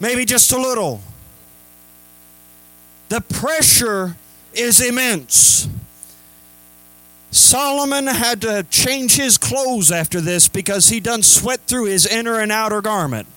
Maybe 0.01 0.25
just 0.25 0.51
a 0.51 0.57
little. 0.57 0.99
The 3.07 3.21
pressure 3.21 4.17
is 4.53 4.81
immense. 4.81 5.69
Solomon 7.31 8.07
had 8.07 8.41
to 8.41 8.65
change 8.69 9.15
his 9.15 9.37
clothes 9.37 9.91
after 9.91 10.19
this 10.19 10.47
because 10.47 10.89
he 10.89 10.99
done 10.99 11.21
sweat 11.21 11.61
through 11.61 11.85
his 11.85 12.07
inner 12.07 12.39
and 12.39 12.51
outer 12.51 12.81
garment. 12.81 13.27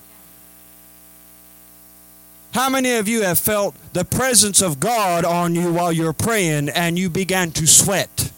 How 2.54 2.68
many 2.68 2.94
of 2.96 3.08
you 3.08 3.22
have 3.22 3.38
felt 3.38 3.74
the 3.92 4.04
presence 4.04 4.60
of 4.60 4.80
God 4.80 5.24
on 5.24 5.54
you 5.54 5.72
while 5.72 5.92
you're 5.92 6.12
praying 6.12 6.68
and 6.70 6.98
you 6.98 7.10
began 7.10 7.50
to 7.52 7.66
sweat? 7.66 8.30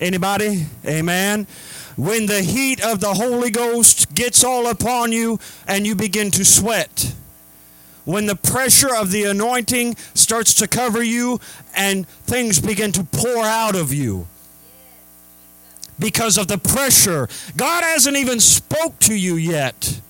Anybody? 0.00 0.66
Amen. 0.86 1.46
When 1.96 2.26
the 2.26 2.42
heat 2.42 2.82
of 2.84 3.00
the 3.00 3.14
Holy 3.14 3.50
Ghost 3.50 4.14
gets 4.14 4.42
all 4.42 4.66
upon 4.66 5.12
you 5.12 5.38
and 5.66 5.86
you 5.86 5.94
begin 5.94 6.30
to 6.32 6.44
sweat. 6.44 7.14
When 8.04 8.26
the 8.26 8.36
pressure 8.36 8.94
of 8.94 9.10
the 9.10 9.24
anointing 9.24 9.96
starts 10.14 10.54
to 10.54 10.68
cover 10.68 11.02
you 11.02 11.40
and 11.74 12.06
things 12.08 12.60
begin 12.60 12.92
to 12.92 13.04
pour 13.04 13.44
out 13.44 13.76
of 13.76 13.92
you 13.92 14.26
because 16.04 16.36
of 16.36 16.48
the 16.48 16.58
pressure. 16.58 17.26
God 17.56 17.82
hasn't 17.82 18.14
even 18.14 18.38
spoke 18.38 18.98
to 19.00 19.14
you 19.14 19.36
yet. 19.36 20.02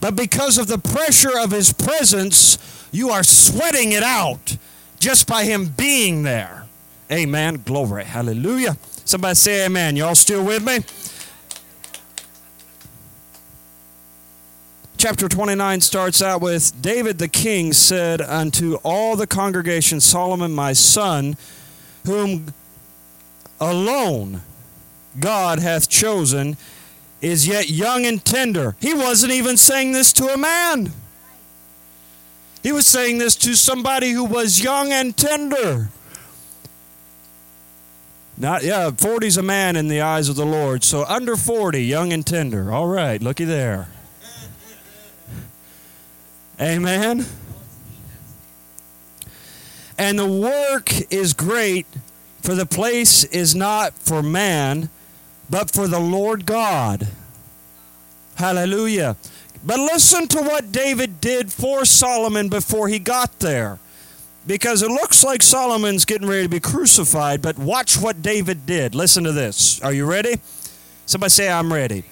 But 0.00 0.14
because 0.14 0.56
of 0.56 0.68
the 0.68 0.78
pressure 0.78 1.36
of 1.36 1.50
his 1.50 1.72
presence, 1.72 2.58
you 2.92 3.10
are 3.10 3.24
sweating 3.24 3.90
it 3.90 4.04
out 4.04 4.56
just 5.00 5.26
by 5.26 5.42
him 5.42 5.66
being 5.66 6.22
there. 6.22 6.66
Amen. 7.10 7.62
Glory. 7.64 8.04
Hallelujah. 8.04 8.76
Somebody 9.04 9.34
say 9.34 9.66
amen. 9.66 9.96
Y'all 9.96 10.14
still 10.14 10.44
with 10.44 10.64
me? 10.64 10.78
Chapter 14.96 15.28
29 15.28 15.80
starts 15.80 16.22
out 16.22 16.40
with 16.40 16.80
David 16.80 17.18
the 17.18 17.26
king 17.26 17.72
said 17.72 18.20
unto 18.20 18.76
all 18.84 19.16
the 19.16 19.26
congregation, 19.26 20.00
Solomon 20.00 20.52
my 20.52 20.72
son, 20.72 21.36
whom 22.06 22.54
alone 23.60 24.42
God 25.18 25.58
hath 25.58 25.88
chosen 25.88 26.56
is 27.20 27.46
yet 27.46 27.70
young 27.70 28.04
and 28.06 28.24
tender. 28.24 28.76
He 28.80 28.94
wasn't 28.94 29.32
even 29.32 29.56
saying 29.56 29.92
this 29.92 30.12
to 30.14 30.26
a 30.26 30.36
man. 30.36 30.92
He 32.62 32.72
was 32.72 32.86
saying 32.86 33.18
this 33.18 33.36
to 33.36 33.54
somebody 33.54 34.12
who 34.12 34.24
was 34.24 34.62
young 34.62 34.92
and 34.92 35.16
tender. 35.16 35.88
Not 38.36 38.64
yeah, 38.64 38.90
40's 38.90 39.36
a 39.36 39.42
man 39.42 39.76
in 39.76 39.88
the 39.88 40.00
eyes 40.00 40.28
of 40.28 40.36
the 40.36 40.46
Lord. 40.46 40.82
So 40.82 41.04
under 41.04 41.36
40, 41.36 41.84
young 41.84 42.12
and 42.12 42.26
tender. 42.26 42.72
All 42.72 42.88
right, 42.88 43.22
looky 43.22 43.44
there. 43.44 43.88
Amen. 46.60 47.26
And 49.96 50.18
the 50.18 50.26
work 50.26 51.12
is 51.12 51.32
great, 51.32 51.86
for 52.42 52.54
the 52.54 52.66
place 52.66 53.24
is 53.24 53.54
not 53.54 53.92
for 53.94 54.22
man, 54.22 54.88
but 55.48 55.70
for 55.70 55.88
the 55.88 56.00
Lord 56.00 56.46
God. 56.46 57.08
Hallelujah. 58.36 59.16
But 59.64 59.78
listen 59.78 60.28
to 60.28 60.42
what 60.42 60.72
David 60.72 61.20
did 61.20 61.52
for 61.52 61.84
Solomon 61.84 62.48
before 62.48 62.88
he 62.88 62.98
got 62.98 63.38
there. 63.38 63.78
Because 64.46 64.82
it 64.82 64.90
looks 64.90 65.24
like 65.24 65.42
Solomon's 65.42 66.04
getting 66.04 66.28
ready 66.28 66.42
to 66.42 66.48
be 66.50 66.60
crucified, 66.60 67.40
but 67.40 67.58
watch 67.58 67.98
what 67.98 68.20
David 68.20 68.66
did. 68.66 68.94
Listen 68.94 69.24
to 69.24 69.32
this. 69.32 69.80
Are 69.80 69.92
you 69.92 70.04
ready? 70.04 70.38
Somebody 71.06 71.30
say, 71.30 71.50
I'm 71.50 71.72
ready. 71.72 72.04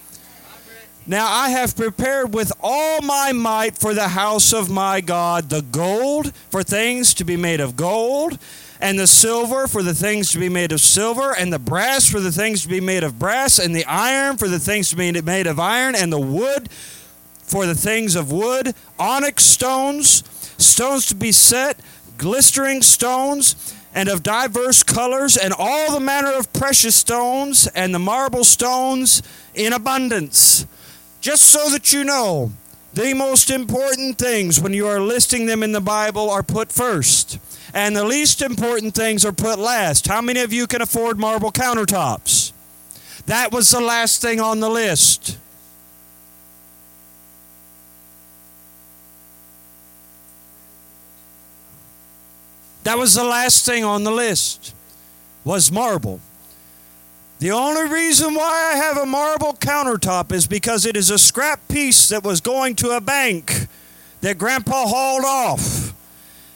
Now 1.07 1.27
I 1.27 1.51
have 1.51 1.77
prepared 1.77 2.33
with 2.33 2.53
all 2.61 3.03
my 3.03 3.33
might 3.33 3.77
for 3.77 3.93
the 3.93 4.09
house 4.09 4.53
of 4.53 4.71
my 4.71 5.01
God 5.01 5.51
the 5.51 5.63
gold 5.63 6.35
for 6.51 6.63
things 6.63 7.13
to 7.15 7.25
be 7.25 7.37
made 7.37 7.61
of 7.61 7.77
gold, 7.77 8.39
and 8.83 8.99
the 8.99 9.07
silver 9.07 9.69
for 9.69 9.83
the 9.83 9.95
things 9.95 10.33
to 10.33 10.41
be 10.41 10.49
made 10.49 10.73
of 10.73 10.81
silver, 10.81 11.33
and 11.39 11.53
the 11.53 11.59
brass 11.61 12.11
for 12.11 12.19
the 12.19 12.33
things 12.33 12.63
to 12.63 12.69
be 12.69 12.81
made 12.81 13.05
of 13.05 13.17
brass, 13.17 13.61
and 13.61 13.75
the 13.75 13.85
iron 13.85 14.37
for 14.37 14.49
the 14.49 14.59
things 14.59 14.91
to 14.91 14.97
be 14.97 15.13
made 15.23 15.47
of 15.47 15.61
iron, 15.61 15.95
and 15.95 16.13
the 16.13 16.21
wood 16.21 16.69
for 17.43 17.65
the 17.65 17.77
things 17.77 18.17
of 18.17 18.33
wood, 18.33 18.75
onyx 18.99 19.45
stones, 19.45 20.25
stones 20.59 21.07
to 21.07 21.15
be 21.15 21.31
set, 21.31 21.79
glistering 22.19 22.83
stones, 22.83 23.73
and 23.95 24.09
of 24.09 24.25
diverse 24.25 24.83
colors, 24.83 25.37
and 25.37 25.55
all 25.57 25.93
the 25.93 26.01
manner 26.01 26.33
of 26.33 26.53
precious 26.53 26.97
stones, 26.97 27.69
and 27.69 27.95
the 27.95 28.01
marble 28.01 28.43
stones 28.43 29.23
in 29.55 29.73
abundance. 29.73 30.67
Just 31.21 31.45
so 31.45 31.69
that 31.69 31.93
you 31.93 32.03
know, 32.03 32.51
the 32.95 33.15
most 33.15 33.49
important 33.49 34.19
things 34.19 34.61
when 34.61 34.73
you 34.73 34.89
are 34.89 35.01
listing 35.01 35.47
them 35.47 35.63
in 35.63 35.71
the 35.71 35.81
Bible 35.81 36.29
are 36.31 36.43
put 36.43 36.73
first, 36.73 37.39
and 37.75 37.97
the 37.97 38.05
least 38.05 38.43
important 38.43 38.95
things 38.95 39.25
are 39.25 39.33
put 39.33 39.59
last. 39.59 40.07
How 40.07 40.21
many 40.21 40.41
of 40.41 40.53
you 40.53 40.67
can 40.67 40.83
afford 40.83 41.19
marble 41.19 41.51
countertops? 41.51 42.53
That 43.27 43.53
was 43.53 43.71
the 43.71 43.81
last 43.81 44.21
thing 44.21 44.41
on 44.41 44.61
the 44.61 44.69
list. 44.69 45.39
That 52.85 52.99
was 52.99 53.15
the 53.15 53.25
last 53.25 53.65
thing 53.65 53.85
on 53.85 54.03
the 54.03 54.11
list 54.11 54.75
was 55.45 55.71
marble. 55.71 56.21
The 57.39 57.51
only 57.51 57.89
reason 57.89 58.35
why 58.35 58.73
I 58.73 58.77
have 58.77 58.97
a 58.97 59.07
marble 59.07 59.55
countertop 59.55 60.33
is 60.33 60.47
because 60.47 60.87
it 60.87 60.97
is 60.97 61.11
a 61.11 61.19
scrap 61.19 61.67
piece 61.69 62.09
that 62.09 62.23
was 62.23 62.41
going 62.41 62.77
to 62.77 62.91
a 62.91 63.01
bank 63.01 63.67
that 64.21 64.39
Grandpa 64.39 64.87
hauled 64.87 65.25
off. 65.25 65.93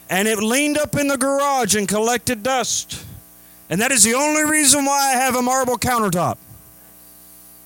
And 0.09 0.27
it 0.27 0.39
leaned 0.39 0.77
up 0.77 0.95
in 0.95 1.07
the 1.07 1.17
garage 1.17 1.75
and 1.75 1.87
collected 1.87 2.43
dust. 2.43 3.05
And 3.69 3.81
that 3.81 3.91
is 3.91 4.03
the 4.03 4.13
only 4.13 4.45
reason 4.45 4.85
why 4.85 5.13
I 5.13 5.17
have 5.17 5.35
a 5.35 5.41
marble 5.41 5.77
countertop. 5.77 6.37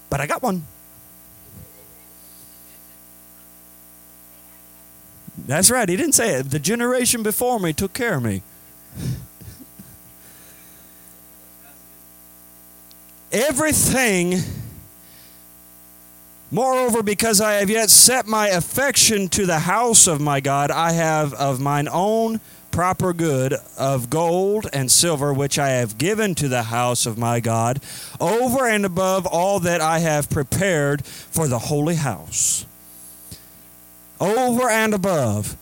But 0.10 0.20
I 0.22 0.28
got 0.28 0.42
one. 0.42 0.66
That's 5.46 5.70
right, 5.70 5.88
he 5.88 5.96
didn't 5.96 6.14
say 6.14 6.36
it. 6.36 6.52
The 6.52 6.60
generation 6.60 7.24
before 7.24 7.60
me 7.60 7.74
took 7.74 7.94
care 7.94 8.16
of 8.16 8.24
me. 8.24 8.42
everything. 13.32 14.42
Moreover, 16.54 17.02
because 17.02 17.40
I 17.40 17.54
have 17.54 17.70
yet 17.70 17.90
set 17.90 18.28
my 18.28 18.50
affection 18.50 19.30
to 19.30 19.46
the 19.46 19.60
house 19.60 20.06
of 20.06 20.20
my 20.20 20.42
God, 20.42 20.70
I 20.70 20.92
have 20.92 21.34
of 21.34 21.62
mine 21.62 21.88
own 21.90 22.42
proper 22.72 23.14
good 23.14 23.56
of 23.78 24.10
gold 24.10 24.68
and 24.74 24.92
silver, 24.92 25.34
which 25.34 25.58
I 25.58 25.70
have 25.70 25.98
given 25.98 26.36
to 26.36 26.50
the 26.50 26.64
house 26.64 27.06
of 27.06 27.18
my 27.18 27.40
God, 27.40 27.82
over 28.20 28.68
and 28.68 28.86
above 28.86 29.26
all 29.26 29.60
that 29.62 29.80
I 29.80 30.00
have 30.00 30.30
prepared 30.30 31.06
for 31.06 31.48
the 31.48 31.60
holy 31.60 31.96
house. 31.96 32.66
Over 34.20 34.70
and 34.70 34.94
above. 34.94 35.56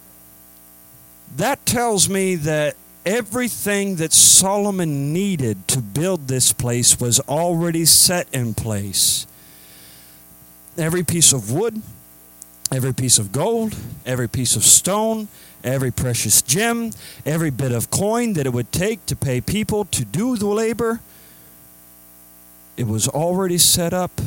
That 1.36 1.66
tells 1.66 2.10
me 2.10 2.36
that 2.36 2.76
everything 3.06 3.96
that 3.98 4.12
Solomon 4.12 5.14
needed 5.14 5.68
to 5.70 5.82
build 5.82 6.28
this 6.28 6.52
place 6.52 7.00
was 7.00 7.20
already 7.22 7.86
set 7.86 8.28
in 8.34 8.54
place. 8.54 9.26
Every 10.80 11.04
piece 11.04 11.34
of 11.34 11.52
wood, 11.52 11.82
every 12.72 12.94
piece 12.94 13.18
of 13.18 13.32
gold, 13.34 13.76
every 14.06 14.30
piece 14.30 14.56
of 14.56 14.64
stone, 14.64 15.28
every 15.62 15.92
precious 15.92 16.42
gem, 16.42 16.92
every 17.26 17.50
bit 17.50 17.74
of 17.74 17.92
coin 17.92 18.34
that 18.34 18.46
it 18.46 18.54
would 18.54 18.72
take 18.72 19.06
to 19.08 19.16
pay 19.16 19.42
people 19.42 19.84
to 19.86 20.06
do 20.06 20.38
the 20.38 20.48
labor, 20.48 21.02
it 22.78 22.88
was 22.88 23.10
already 23.10 23.58
set 23.58 23.94
up. 23.94 24.22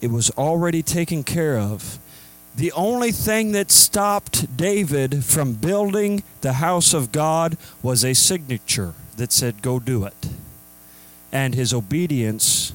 It 0.00 0.10
was 0.10 0.30
already 0.30 0.82
taken 0.82 1.22
care 1.22 1.56
of. 1.56 2.00
The 2.56 2.72
only 2.72 3.12
thing 3.12 3.52
that 3.52 3.70
stopped 3.70 4.56
David 4.56 5.24
from 5.24 5.52
building 5.52 6.24
the 6.40 6.54
house 6.54 6.92
of 6.92 7.12
God 7.12 7.56
was 7.82 8.04
a 8.04 8.14
signature 8.14 8.94
that 9.16 9.30
said, 9.30 9.62
Go 9.62 9.78
do 9.78 10.04
it. 10.04 10.28
And 11.30 11.54
his 11.54 11.72
obedience 11.72 12.72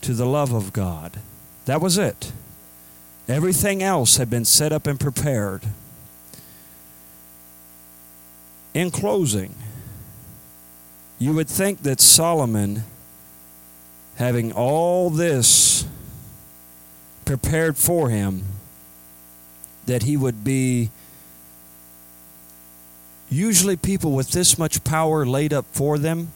to 0.00 0.14
the 0.14 0.26
love 0.26 0.52
of 0.52 0.72
God. 0.72 1.20
That 1.64 1.80
was 1.80 1.98
it. 1.98 2.32
Everything 3.26 3.82
else 3.82 4.16
had 4.16 4.28
been 4.28 4.44
set 4.44 4.72
up 4.72 4.86
and 4.86 5.00
prepared. 5.00 5.62
In 8.74 8.90
closing, 8.90 9.54
you 11.18 11.32
would 11.32 11.48
think 11.48 11.82
that 11.82 12.00
Solomon, 12.00 12.82
having 14.16 14.52
all 14.52 15.10
this 15.10 15.86
prepared 17.24 17.78
for 17.78 18.10
him, 18.10 18.44
that 19.86 20.02
he 20.02 20.16
would 20.16 20.44
be 20.44 20.90
usually 23.30 23.76
people 23.76 24.12
with 24.12 24.32
this 24.32 24.58
much 24.58 24.84
power 24.84 25.24
laid 25.24 25.52
up 25.52 25.66
for 25.72 25.98
them 25.98 26.32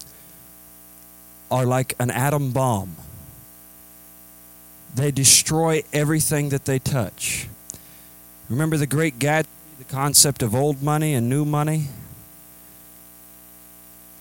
are 1.50 1.66
like 1.66 1.94
an 1.98 2.10
atom 2.10 2.52
bomb. 2.52 2.96
They 4.94 5.11
destroy 5.11 5.83
everything 5.92 6.48
that 6.48 6.64
they 6.64 6.79
touch. 6.79 7.48
Remember 8.48 8.77
the 8.77 8.87
great 8.87 9.18
Gatsby, 9.18 9.46
the 9.79 9.85
concept 9.85 10.42
of 10.42 10.55
old 10.55 10.83
money 10.83 11.14
and 11.14 11.29
new 11.29 11.44
money? 11.44 11.88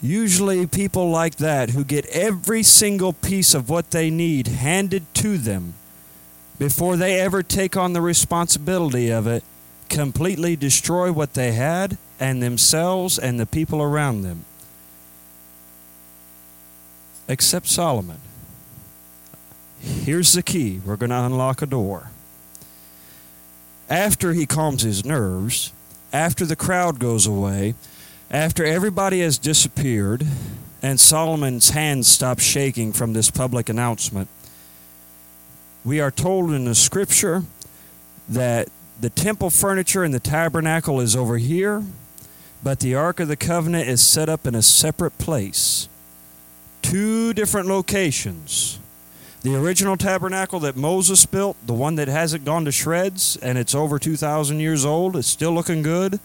Usually, 0.02 0.68
people 0.68 1.10
like 1.10 1.38
that 1.38 1.72
who 1.72 1.84
get 1.84 2.06
every 2.08 2.62
single 2.62 3.14
piece 3.14 3.56
of 3.56 3.70
what 3.70 3.92
they 3.92 4.10
need 4.12 4.48
handed 4.48 5.12
to 5.16 5.38
them 5.38 5.74
before 6.60 6.98
they 6.98 7.20
ever 7.20 7.44
take 7.44 7.78
on 7.78 7.94
the 7.94 8.02
responsibility 8.02 9.10
of 9.10 9.28
it, 9.28 9.44
completely 9.90 10.56
destroy 10.56 11.12
what 11.12 11.34
they 11.34 11.52
had 11.52 11.98
and 12.20 12.42
themselves 12.42 13.18
and 13.18 13.40
the 13.40 13.46
people 13.46 13.82
around 13.82 14.22
them. 14.22 14.46
Except 17.28 17.68
Solomon. 17.68 18.20
Here's 19.80 20.34
the 20.34 20.44
key 20.44 20.82
we're 20.86 20.96
going 20.96 21.10
to 21.10 21.24
unlock 21.24 21.62
a 21.62 21.66
door. 21.66 22.12
After 23.90 24.34
he 24.34 24.46
calms 24.46 24.82
his 24.82 25.06
nerves, 25.06 25.72
after 26.12 26.46
the 26.46 26.56
crowd 26.56 27.00
goes 27.00 27.26
away, 27.26 27.76
after 28.30 28.66
everybody 28.66 29.22
has 29.22 29.38
disappeared, 29.38 30.26
and 30.82 31.00
Solomon's 31.00 31.70
hands 31.70 32.08
stop 32.08 32.40
shaking 32.40 32.92
from 32.92 33.14
this 33.14 33.32
public 33.32 33.70
announcement, 33.70 34.28
we 35.86 36.02
are 36.02 36.12
told 36.12 36.52
in 36.52 36.66
the 36.66 36.76
scripture 36.76 37.44
that 38.28 38.68
the 39.00 39.10
temple 39.10 39.50
furniture 39.50 40.04
in 40.04 40.12
the 40.12 40.20
tabernacle 40.20 41.00
is 41.00 41.16
over 41.16 41.38
here, 41.38 41.84
but 42.64 42.80
the 42.80 42.96
Ark 42.96 43.20
of 43.20 43.28
the 43.28 43.38
Covenant 43.38 43.88
is 43.88 44.04
set 44.04 44.28
up 44.28 44.46
in 44.46 44.56
a 44.56 44.62
separate 44.62 45.18
place. 45.18 45.88
Two 46.82 47.34
different 47.34 47.68
locations. 47.68 48.80
The 49.44 49.56
original 49.56 49.98
tabernacle 49.98 50.60
that 50.62 50.76
Moses 50.76 51.26
built, 51.26 51.58
the 51.66 51.74
one 51.74 51.96
that 51.96 52.08
hasn't 52.08 52.44
gone 52.44 52.66
to 52.66 52.72
shreds 52.72 53.38
and 53.38 53.58
it's 53.58 53.76
over 53.76 54.00
2,000 54.00 54.60
years 54.60 54.84
old, 54.84 55.16
it's 55.16 55.28
still 55.28 55.52
looking 55.52 55.84
good, 55.84 56.20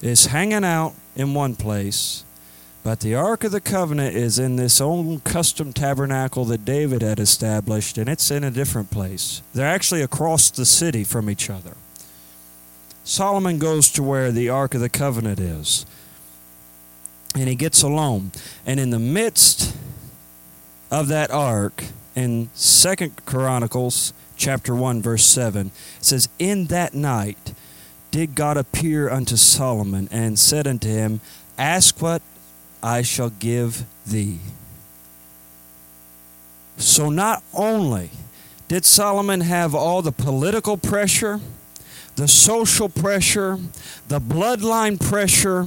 is 0.00 0.26
hanging 0.26 0.64
out 0.64 0.94
in 1.16 1.34
one 1.34 1.56
place. 1.56 2.24
But 2.84 3.00
the 3.00 3.16
Ark 3.16 3.42
of 3.42 3.50
the 3.50 3.60
Covenant 3.60 4.14
is 4.14 4.38
in 4.38 4.54
this 4.54 4.80
own 4.80 5.18
custom 5.20 5.72
tabernacle 5.72 6.44
that 6.44 6.64
David 6.64 7.02
had 7.02 7.18
established, 7.18 7.98
and 7.98 8.08
it's 8.08 8.30
in 8.30 8.44
a 8.44 8.50
different 8.50 8.92
place. 8.92 9.42
They're 9.52 9.66
actually 9.66 10.02
across 10.02 10.50
the 10.50 10.64
city 10.64 11.02
from 11.02 11.28
each 11.28 11.50
other. 11.50 11.76
Solomon 13.02 13.58
goes 13.58 13.90
to 13.90 14.04
where 14.04 14.30
the 14.30 14.48
Ark 14.48 14.74
of 14.74 14.80
the 14.80 14.88
Covenant 14.88 15.40
is, 15.40 15.84
and 17.34 17.48
he 17.48 17.56
gets 17.56 17.82
alone. 17.82 18.30
And 18.64 18.78
in 18.78 18.90
the 18.90 19.00
midst 19.00 19.76
of 20.90 21.08
that 21.08 21.30
ark, 21.30 21.84
in 22.14 22.48
Second 22.54 23.24
Chronicles 23.26 24.12
chapter 24.36 24.74
1, 24.74 25.02
verse 25.02 25.24
7. 25.24 25.66
It 25.98 26.04
says, 26.04 26.28
In 26.38 26.66
that 26.66 26.94
night 26.94 27.52
did 28.10 28.34
God 28.34 28.56
appear 28.56 29.10
unto 29.10 29.36
Solomon 29.36 30.08
and 30.10 30.38
said 30.38 30.66
unto 30.66 30.88
him, 30.88 31.20
Ask 31.58 32.00
what 32.00 32.22
I 32.82 33.02
shall 33.02 33.30
give 33.30 33.84
thee. 34.06 34.40
So 36.78 37.10
not 37.10 37.42
only 37.52 38.10
did 38.68 38.84
Solomon 38.84 39.42
have 39.42 39.74
all 39.74 40.02
the 40.02 40.12
political 40.12 40.76
pressure, 40.76 41.40
the 42.16 42.28
social 42.28 42.88
pressure, 42.88 43.58
the 44.08 44.20
bloodline 44.20 44.98
pressure, 44.98 45.66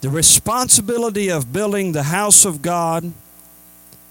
the 0.00 0.10
responsibility 0.10 1.30
of 1.30 1.52
building 1.52 1.92
the 1.92 2.04
house 2.04 2.44
of 2.44 2.62
God, 2.62 3.12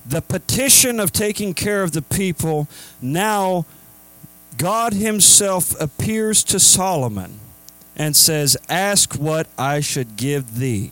the 0.05 0.21
petition 0.21 0.99
of 0.99 1.11
taking 1.11 1.53
care 1.53 1.81
of 1.83 1.91
the 1.91 2.01
people, 2.01 2.67
now 3.01 3.65
God 4.57 4.93
Himself 4.93 5.79
appears 5.81 6.43
to 6.45 6.59
Solomon 6.59 7.39
and 7.95 8.15
says, 8.15 8.57
Ask 8.69 9.15
what 9.15 9.47
I 9.57 9.79
should 9.79 10.15
give 10.15 10.59
thee. 10.59 10.91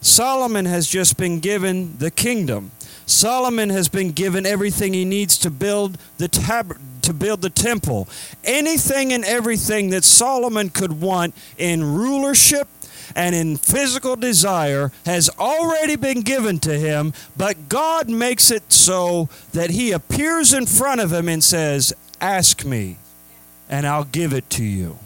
Solomon 0.00 0.64
has 0.66 0.88
just 0.88 1.16
been 1.16 1.40
given 1.40 1.96
the 1.98 2.10
kingdom. 2.10 2.72
Solomon 3.06 3.70
has 3.70 3.88
been 3.88 4.10
given 4.10 4.44
everything 4.44 4.92
he 4.92 5.04
needs 5.04 5.38
to 5.38 5.50
build 5.50 5.98
the 6.18 6.28
tab- 6.28 6.80
to 7.02 7.12
build 7.12 7.42
the 7.42 7.50
temple. 7.50 8.08
Anything 8.44 9.12
and 9.12 9.24
everything 9.24 9.90
that 9.90 10.04
Solomon 10.04 10.70
could 10.70 11.00
want 11.00 11.34
in 11.56 11.94
rulership 11.94 12.68
and 13.14 13.34
in 13.34 13.56
physical 13.56 14.16
desire 14.16 14.92
has 15.06 15.30
already 15.38 15.96
been 15.96 16.20
given 16.20 16.58
to 16.60 16.78
him, 16.78 17.12
but 17.36 17.68
God 17.68 18.08
makes 18.08 18.50
it 18.50 18.72
so 18.72 19.28
that 19.52 19.70
he 19.70 19.92
appears 19.92 20.52
in 20.52 20.66
front 20.66 21.00
of 21.00 21.12
him 21.12 21.28
and 21.28 21.42
says, 21.42 21.92
Ask 22.20 22.64
me, 22.64 22.98
and 23.68 23.86
I'll 23.86 24.04
give 24.04 24.32
it 24.32 24.48
to 24.50 24.64
you. 24.64 24.98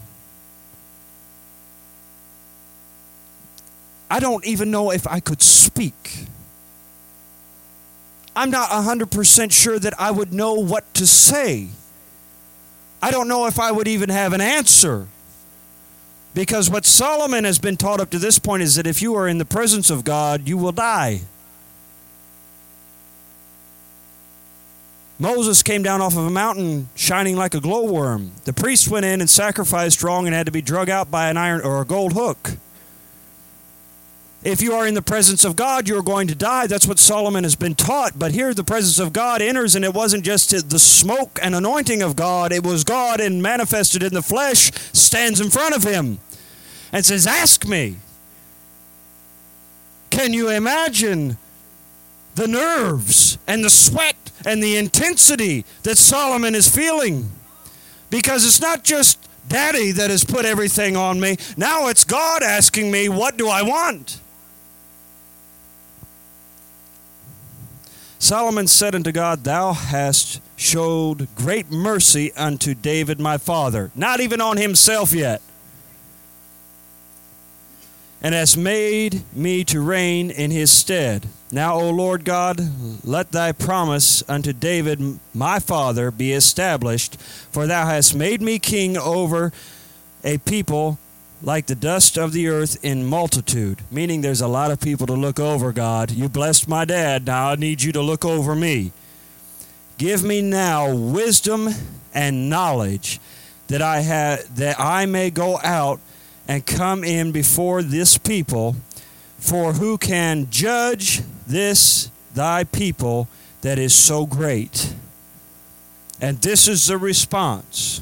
I 4.10 4.20
don't 4.20 4.46
even 4.46 4.70
know 4.70 4.90
if 4.92 5.06
I 5.06 5.20
could 5.20 5.42
speak. 5.42 6.26
I'm 8.36 8.50
not 8.50 8.68
100% 8.68 9.50
sure 9.50 9.78
that 9.78 9.98
I 9.98 10.10
would 10.10 10.32
know 10.32 10.54
what 10.54 10.92
to 10.94 11.06
say. 11.06 11.68
I 13.02 13.10
don't 13.10 13.28
know 13.28 13.46
if 13.46 13.58
I 13.58 13.72
would 13.72 13.88
even 13.88 14.10
have 14.10 14.32
an 14.32 14.40
answer. 14.40 15.08
Because 16.36 16.68
what 16.68 16.84
Solomon 16.84 17.44
has 17.44 17.58
been 17.58 17.78
taught 17.78 17.98
up 17.98 18.10
to 18.10 18.18
this 18.18 18.38
point 18.38 18.62
is 18.62 18.74
that 18.74 18.86
if 18.86 19.00
you 19.00 19.14
are 19.14 19.26
in 19.26 19.38
the 19.38 19.46
presence 19.46 19.88
of 19.88 20.04
God, 20.04 20.46
you 20.46 20.58
will 20.58 20.70
die. 20.70 21.22
Moses 25.18 25.62
came 25.62 25.82
down 25.82 26.02
off 26.02 26.14
of 26.14 26.26
a 26.26 26.30
mountain 26.30 26.90
shining 26.94 27.36
like 27.36 27.54
a 27.54 27.60
glowworm. 27.60 28.32
The 28.44 28.52
priest 28.52 28.86
went 28.88 29.06
in 29.06 29.22
and 29.22 29.30
sacrificed 29.30 30.02
wrong 30.02 30.26
and 30.26 30.34
had 30.34 30.44
to 30.44 30.52
be 30.52 30.60
drug 30.60 30.90
out 30.90 31.10
by 31.10 31.30
an 31.30 31.38
iron 31.38 31.62
or 31.62 31.80
a 31.80 31.86
gold 31.86 32.12
hook. 32.12 32.58
If 34.44 34.60
you 34.60 34.74
are 34.74 34.86
in 34.86 34.92
the 34.92 35.00
presence 35.00 35.42
of 35.42 35.56
God, 35.56 35.88
you're 35.88 36.02
going 36.02 36.28
to 36.28 36.34
die. 36.34 36.66
That's 36.66 36.86
what 36.86 36.98
Solomon 36.98 37.44
has 37.44 37.56
been 37.56 37.74
taught. 37.74 38.18
But 38.18 38.32
here 38.32 38.52
the 38.52 38.62
presence 38.62 38.98
of 38.98 39.14
God 39.14 39.40
enters, 39.40 39.74
and 39.74 39.86
it 39.86 39.94
wasn't 39.94 40.22
just 40.22 40.50
the 40.68 40.78
smoke 40.78 41.38
and 41.42 41.54
anointing 41.54 42.02
of 42.02 42.14
God, 42.14 42.52
it 42.52 42.62
was 42.62 42.84
God 42.84 43.20
and 43.20 43.42
manifested 43.42 44.02
in 44.02 44.12
the 44.12 44.20
flesh 44.20 44.70
stands 44.92 45.40
in 45.40 45.48
front 45.48 45.74
of 45.74 45.82
him 45.82 46.18
and 46.92 47.04
says, 47.04 47.26
Ask 47.26 47.66
me. 47.66 47.96
Can 50.10 50.32
you 50.32 50.48
imagine 50.48 51.36
the 52.36 52.48
nerves 52.48 53.38
and 53.46 53.64
the 53.64 53.70
sweat 53.70 54.16
and 54.46 54.62
the 54.62 54.76
intensity 54.76 55.64
that 55.82 55.98
Solomon 55.98 56.54
is 56.54 56.74
feeling? 56.74 57.30
Because 58.08 58.46
it's 58.46 58.60
not 58.60 58.84
just 58.84 59.26
daddy 59.48 59.92
that 59.92 60.10
has 60.10 60.24
put 60.24 60.44
everything 60.44 60.96
on 60.96 61.20
me. 61.20 61.36
Now 61.56 61.88
it's 61.88 62.04
God 62.04 62.42
asking 62.42 62.90
me, 62.90 63.08
What 63.08 63.36
do 63.36 63.48
I 63.48 63.62
want? 63.62 64.20
Solomon 68.18 68.66
said 68.66 68.94
unto 68.94 69.12
God, 69.12 69.44
Thou 69.44 69.72
hast 69.72 70.40
showed 70.56 71.28
great 71.36 71.70
mercy 71.70 72.32
unto 72.32 72.74
David 72.74 73.20
my 73.20 73.38
father, 73.38 73.90
not 73.94 74.20
even 74.20 74.40
on 74.40 74.56
himself 74.56 75.12
yet, 75.12 75.42
and 78.26 78.34
hast 78.34 78.56
made 78.56 79.22
me 79.36 79.62
to 79.62 79.80
reign 79.80 80.32
in 80.32 80.50
his 80.50 80.68
stead. 80.68 81.24
Now, 81.52 81.76
O 81.76 81.90
Lord 81.90 82.24
God, 82.24 82.60
let 83.04 83.30
thy 83.30 83.52
promise 83.52 84.28
unto 84.28 84.52
David 84.52 85.20
my 85.32 85.60
father 85.60 86.10
be 86.10 86.32
established, 86.32 87.20
for 87.20 87.68
thou 87.68 87.86
hast 87.86 88.16
made 88.16 88.42
me 88.42 88.58
king 88.58 88.96
over 88.96 89.52
a 90.24 90.38
people 90.38 90.98
like 91.40 91.66
the 91.66 91.76
dust 91.76 92.18
of 92.18 92.32
the 92.32 92.48
earth 92.48 92.84
in 92.84 93.06
multitude, 93.06 93.82
meaning 93.92 94.22
there's 94.22 94.40
a 94.40 94.48
lot 94.48 94.72
of 94.72 94.80
people 94.80 95.06
to 95.06 95.14
look 95.14 95.38
over, 95.38 95.70
God. 95.70 96.10
You 96.10 96.28
blessed 96.28 96.66
my 96.66 96.84
dad, 96.84 97.26
now 97.26 97.50
I 97.50 97.54
need 97.54 97.80
you 97.80 97.92
to 97.92 98.02
look 98.02 98.24
over 98.24 98.56
me. 98.56 98.90
Give 99.98 100.24
me 100.24 100.42
now 100.42 100.92
wisdom 100.92 101.68
and 102.12 102.50
knowledge 102.50 103.20
that 103.68 103.82
I 103.82 104.00
have 104.00 104.56
that 104.56 104.80
I 104.80 105.06
may 105.06 105.30
go 105.30 105.60
out 105.62 106.00
and 106.48 106.64
come 106.66 107.04
in 107.04 107.32
before 107.32 107.82
this 107.82 108.18
people, 108.18 108.76
for 109.38 109.74
who 109.74 109.98
can 109.98 110.48
judge 110.50 111.22
this 111.46 112.10
thy 112.34 112.64
people 112.64 113.28
that 113.62 113.78
is 113.78 113.94
so 113.94 114.26
great? 114.26 114.94
And 116.20 116.38
this 116.38 116.66
is 116.68 116.86
the 116.86 116.98
response. 116.98 118.00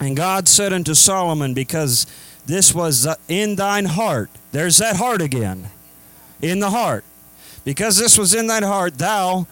And 0.00 0.16
God 0.16 0.48
said 0.48 0.72
unto 0.72 0.94
Solomon, 0.94 1.54
Because 1.54 2.06
this 2.46 2.74
was 2.74 3.06
in 3.28 3.56
thine 3.56 3.86
heart, 3.86 4.30
there's 4.52 4.78
that 4.78 4.96
heart 4.96 5.22
again, 5.22 5.70
in 6.42 6.60
the 6.60 6.70
heart. 6.70 7.04
Because 7.64 7.96
this 7.96 8.18
was 8.18 8.34
in 8.34 8.46
thine 8.46 8.62
heart, 8.62 8.98
thou 8.98 9.46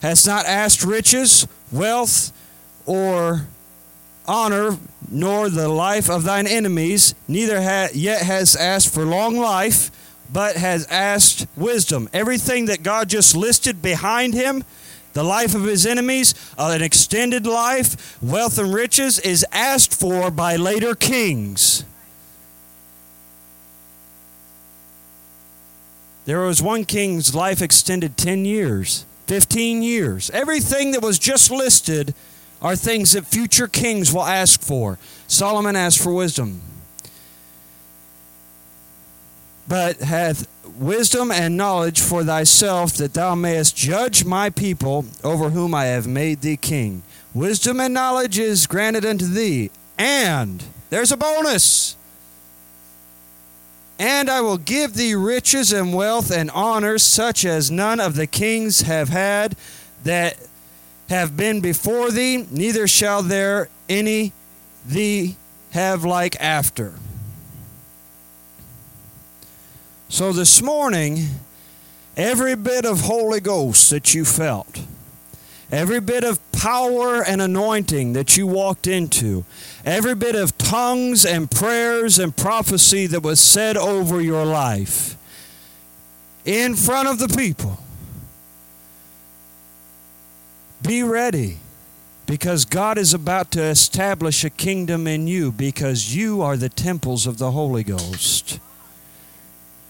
hast 0.00 0.26
not 0.26 0.46
asked 0.46 0.82
riches, 0.82 1.46
wealth, 1.70 2.32
or 2.86 3.46
honor, 4.30 4.78
nor 5.10 5.50
the 5.50 5.68
life 5.68 6.08
of 6.08 6.22
thine 6.22 6.46
enemies, 6.46 7.14
neither 7.26 7.60
ha- 7.60 7.88
yet 7.92 8.22
has 8.22 8.54
asked 8.54 8.94
for 8.94 9.04
long 9.04 9.36
life, 9.36 9.90
but 10.32 10.56
has 10.56 10.86
asked 10.86 11.46
wisdom. 11.56 12.08
Everything 12.12 12.66
that 12.66 12.84
God 12.84 13.08
just 13.08 13.36
listed 13.36 13.82
behind 13.82 14.34
him 14.34 14.64
the 15.12 15.24
life 15.24 15.56
of 15.56 15.64
his 15.64 15.86
enemies, 15.86 16.34
uh, 16.56 16.70
an 16.72 16.82
extended 16.82 17.44
life, 17.44 18.22
wealth 18.22 18.58
and 18.58 18.72
riches 18.72 19.18
is 19.18 19.44
asked 19.50 19.92
for 19.92 20.30
by 20.30 20.54
later 20.54 20.94
kings. 20.94 21.84
There 26.26 26.40
was 26.40 26.62
one 26.62 26.84
king's 26.84 27.34
life 27.34 27.60
extended 27.60 28.16
10 28.16 28.44
years, 28.44 29.04
15 29.26 29.82
years. 29.82 30.30
Everything 30.30 30.92
that 30.92 31.02
was 31.02 31.18
just 31.18 31.50
listed 31.50 32.14
are 32.62 32.76
things 32.76 33.12
that 33.12 33.26
future 33.26 33.68
kings 33.68 34.12
will 34.12 34.24
ask 34.24 34.60
for. 34.60 34.98
Solomon 35.26 35.76
asked 35.76 36.02
for 36.02 36.12
wisdom. 36.12 36.60
But 39.66 40.00
hath 40.00 40.48
wisdom 40.76 41.30
and 41.30 41.56
knowledge 41.56 42.00
for 42.00 42.24
thyself, 42.24 42.94
that 42.94 43.14
thou 43.14 43.34
mayest 43.34 43.76
judge 43.76 44.24
my 44.24 44.50
people 44.50 45.04
over 45.22 45.50
whom 45.50 45.74
I 45.74 45.86
have 45.86 46.06
made 46.06 46.40
thee 46.40 46.56
king. 46.56 47.02
Wisdom 47.32 47.80
and 47.80 47.94
knowledge 47.94 48.38
is 48.38 48.66
granted 48.66 49.04
unto 49.04 49.26
thee, 49.26 49.70
and 49.98 50.64
there's 50.90 51.12
a 51.12 51.16
bonus. 51.16 51.96
And 53.98 54.30
I 54.30 54.40
will 54.40 54.56
give 54.58 54.94
thee 54.94 55.14
riches 55.14 55.72
and 55.72 55.94
wealth 55.94 56.32
and 56.32 56.50
honors 56.52 57.02
such 57.02 57.44
as 57.44 57.70
none 57.70 58.00
of 58.00 58.16
the 58.16 58.26
kings 58.26 58.80
have 58.80 59.10
had 59.10 59.56
that 60.04 60.36
have 61.10 61.36
been 61.36 61.60
before 61.60 62.10
thee, 62.10 62.46
neither 62.50 62.86
shall 62.88 63.22
there 63.22 63.68
any 63.88 64.32
thee 64.86 65.36
have 65.72 66.04
like 66.04 66.40
after. 66.40 66.94
So 70.08 70.32
this 70.32 70.62
morning, 70.62 71.26
every 72.16 72.54
bit 72.54 72.84
of 72.84 73.02
Holy 73.02 73.40
Ghost 73.40 73.90
that 73.90 74.14
you 74.14 74.24
felt, 74.24 74.82
every 75.70 76.00
bit 76.00 76.24
of 76.24 76.38
power 76.52 77.24
and 77.24 77.42
anointing 77.42 78.12
that 78.12 78.36
you 78.36 78.46
walked 78.46 78.86
into, 78.86 79.44
every 79.84 80.14
bit 80.14 80.36
of 80.36 80.56
tongues 80.58 81.26
and 81.26 81.50
prayers 81.50 82.18
and 82.20 82.36
prophecy 82.36 83.06
that 83.08 83.22
was 83.22 83.40
said 83.40 83.76
over 83.76 84.20
your 84.20 84.44
life 84.44 85.16
in 86.44 86.74
front 86.76 87.08
of 87.08 87.18
the 87.18 87.28
people, 87.36 87.78
be 90.82 91.02
ready 91.02 91.58
because 92.26 92.64
God 92.64 92.96
is 92.96 93.12
about 93.12 93.50
to 93.52 93.62
establish 93.62 94.44
a 94.44 94.50
kingdom 94.50 95.06
in 95.06 95.26
you 95.26 95.50
because 95.50 96.14
you 96.14 96.42
are 96.42 96.56
the 96.56 96.68
temples 96.68 97.26
of 97.26 97.38
the 97.38 97.50
Holy 97.50 97.82
Ghost. 97.82 98.60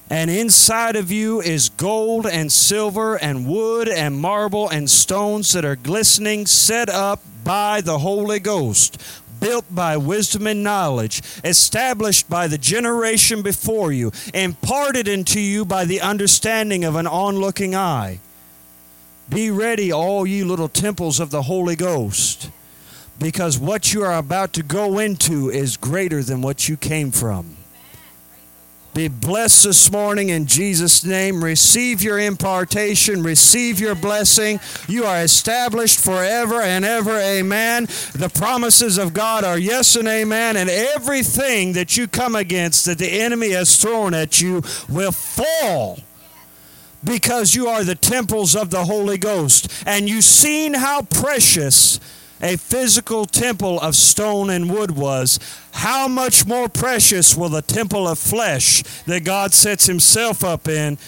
And 0.08 0.28
inside 0.28 0.96
of 0.96 1.12
you 1.12 1.40
is 1.40 1.68
gold 1.68 2.26
and 2.26 2.50
silver 2.50 3.16
and 3.16 3.46
wood 3.46 3.88
and 3.88 4.18
marble 4.18 4.68
and 4.68 4.90
stones 4.90 5.52
that 5.52 5.64
are 5.64 5.76
glistening, 5.76 6.46
set 6.46 6.88
up 6.88 7.20
by 7.44 7.80
the 7.80 7.98
Holy 7.98 8.40
Ghost, 8.40 9.00
built 9.38 9.66
by 9.70 9.96
wisdom 9.96 10.46
and 10.46 10.64
knowledge, 10.64 11.22
established 11.44 12.28
by 12.28 12.48
the 12.48 12.58
generation 12.58 13.42
before 13.42 13.92
you, 13.92 14.10
imparted 14.34 15.06
into 15.06 15.40
you 15.40 15.64
by 15.64 15.84
the 15.84 16.00
understanding 16.00 16.84
of 16.84 16.96
an 16.96 17.06
onlooking 17.06 17.74
eye. 17.74 18.18
Be 19.30 19.52
ready, 19.52 19.92
all 19.92 20.26
you 20.26 20.44
little 20.44 20.68
temples 20.68 21.20
of 21.20 21.30
the 21.30 21.42
Holy 21.42 21.76
Ghost, 21.76 22.50
because 23.20 23.58
what 23.58 23.94
you 23.94 24.02
are 24.02 24.18
about 24.18 24.52
to 24.54 24.62
go 24.64 24.98
into 24.98 25.50
is 25.50 25.76
greater 25.76 26.20
than 26.20 26.42
what 26.42 26.68
you 26.68 26.76
came 26.76 27.12
from. 27.12 27.56
Be 28.92 29.06
blessed 29.06 29.62
this 29.62 29.92
morning 29.92 30.30
in 30.30 30.46
Jesus' 30.46 31.04
name. 31.04 31.44
Receive 31.44 32.02
your 32.02 32.18
impartation, 32.18 33.22
receive 33.22 33.78
your 33.78 33.94
blessing. 33.94 34.58
You 34.88 35.04
are 35.04 35.22
established 35.22 36.00
forever 36.00 36.60
and 36.60 36.84
ever. 36.84 37.16
Amen. 37.16 37.84
The 38.14 38.32
promises 38.34 38.98
of 38.98 39.14
God 39.14 39.44
are 39.44 39.58
yes 39.58 39.94
and 39.94 40.08
amen, 40.08 40.56
and 40.56 40.68
everything 40.68 41.74
that 41.74 41.96
you 41.96 42.08
come 42.08 42.34
against 42.34 42.86
that 42.86 42.98
the 42.98 43.20
enemy 43.20 43.50
has 43.50 43.80
thrown 43.80 44.12
at 44.12 44.40
you 44.40 44.62
will 44.88 45.12
fall 45.12 46.00
because 47.02 47.54
you 47.54 47.66
are 47.68 47.84
the 47.84 47.94
temples 47.94 48.54
of 48.54 48.70
the 48.70 48.84
Holy 48.84 49.18
Ghost. 49.18 49.72
And 49.86 50.08
you've 50.08 50.24
seen 50.24 50.74
how 50.74 51.02
precious 51.02 52.00
a 52.42 52.56
physical 52.56 53.26
temple 53.26 53.78
of 53.80 53.94
stone 53.94 54.50
and 54.50 54.70
wood 54.70 54.92
was, 54.92 55.38
how 55.72 56.08
much 56.08 56.46
more 56.46 56.68
precious 56.68 57.36
will 57.36 57.50
the 57.50 57.62
temple 57.62 58.08
of 58.08 58.18
flesh 58.18 58.82
that 59.04 59.24
God 59.24 59.52
sets 59.52 59.86
Himself 59.86 60.42
up 60.42 60.66
in 60.66 60.98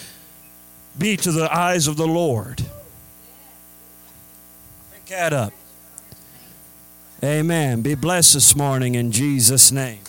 be 0.97 1.17
to 1.17 1.31
the 1.31 1.51
eyes 1.55 1.87
of 1.87 1.97
the 1.97 2.07
Lord? 2.07 2.63
Pick 4.93 5.05
that 5.07 5.33
up. 5.33 5.53
Amen. 7.23 7.81
Be 7.81 7.95
blessed 7.95 8.33
this 8.33 8.55
morning 8.55 8.95
in 8.95 9.11
Jesus' 9.11 9.71
name. 9.71 10.01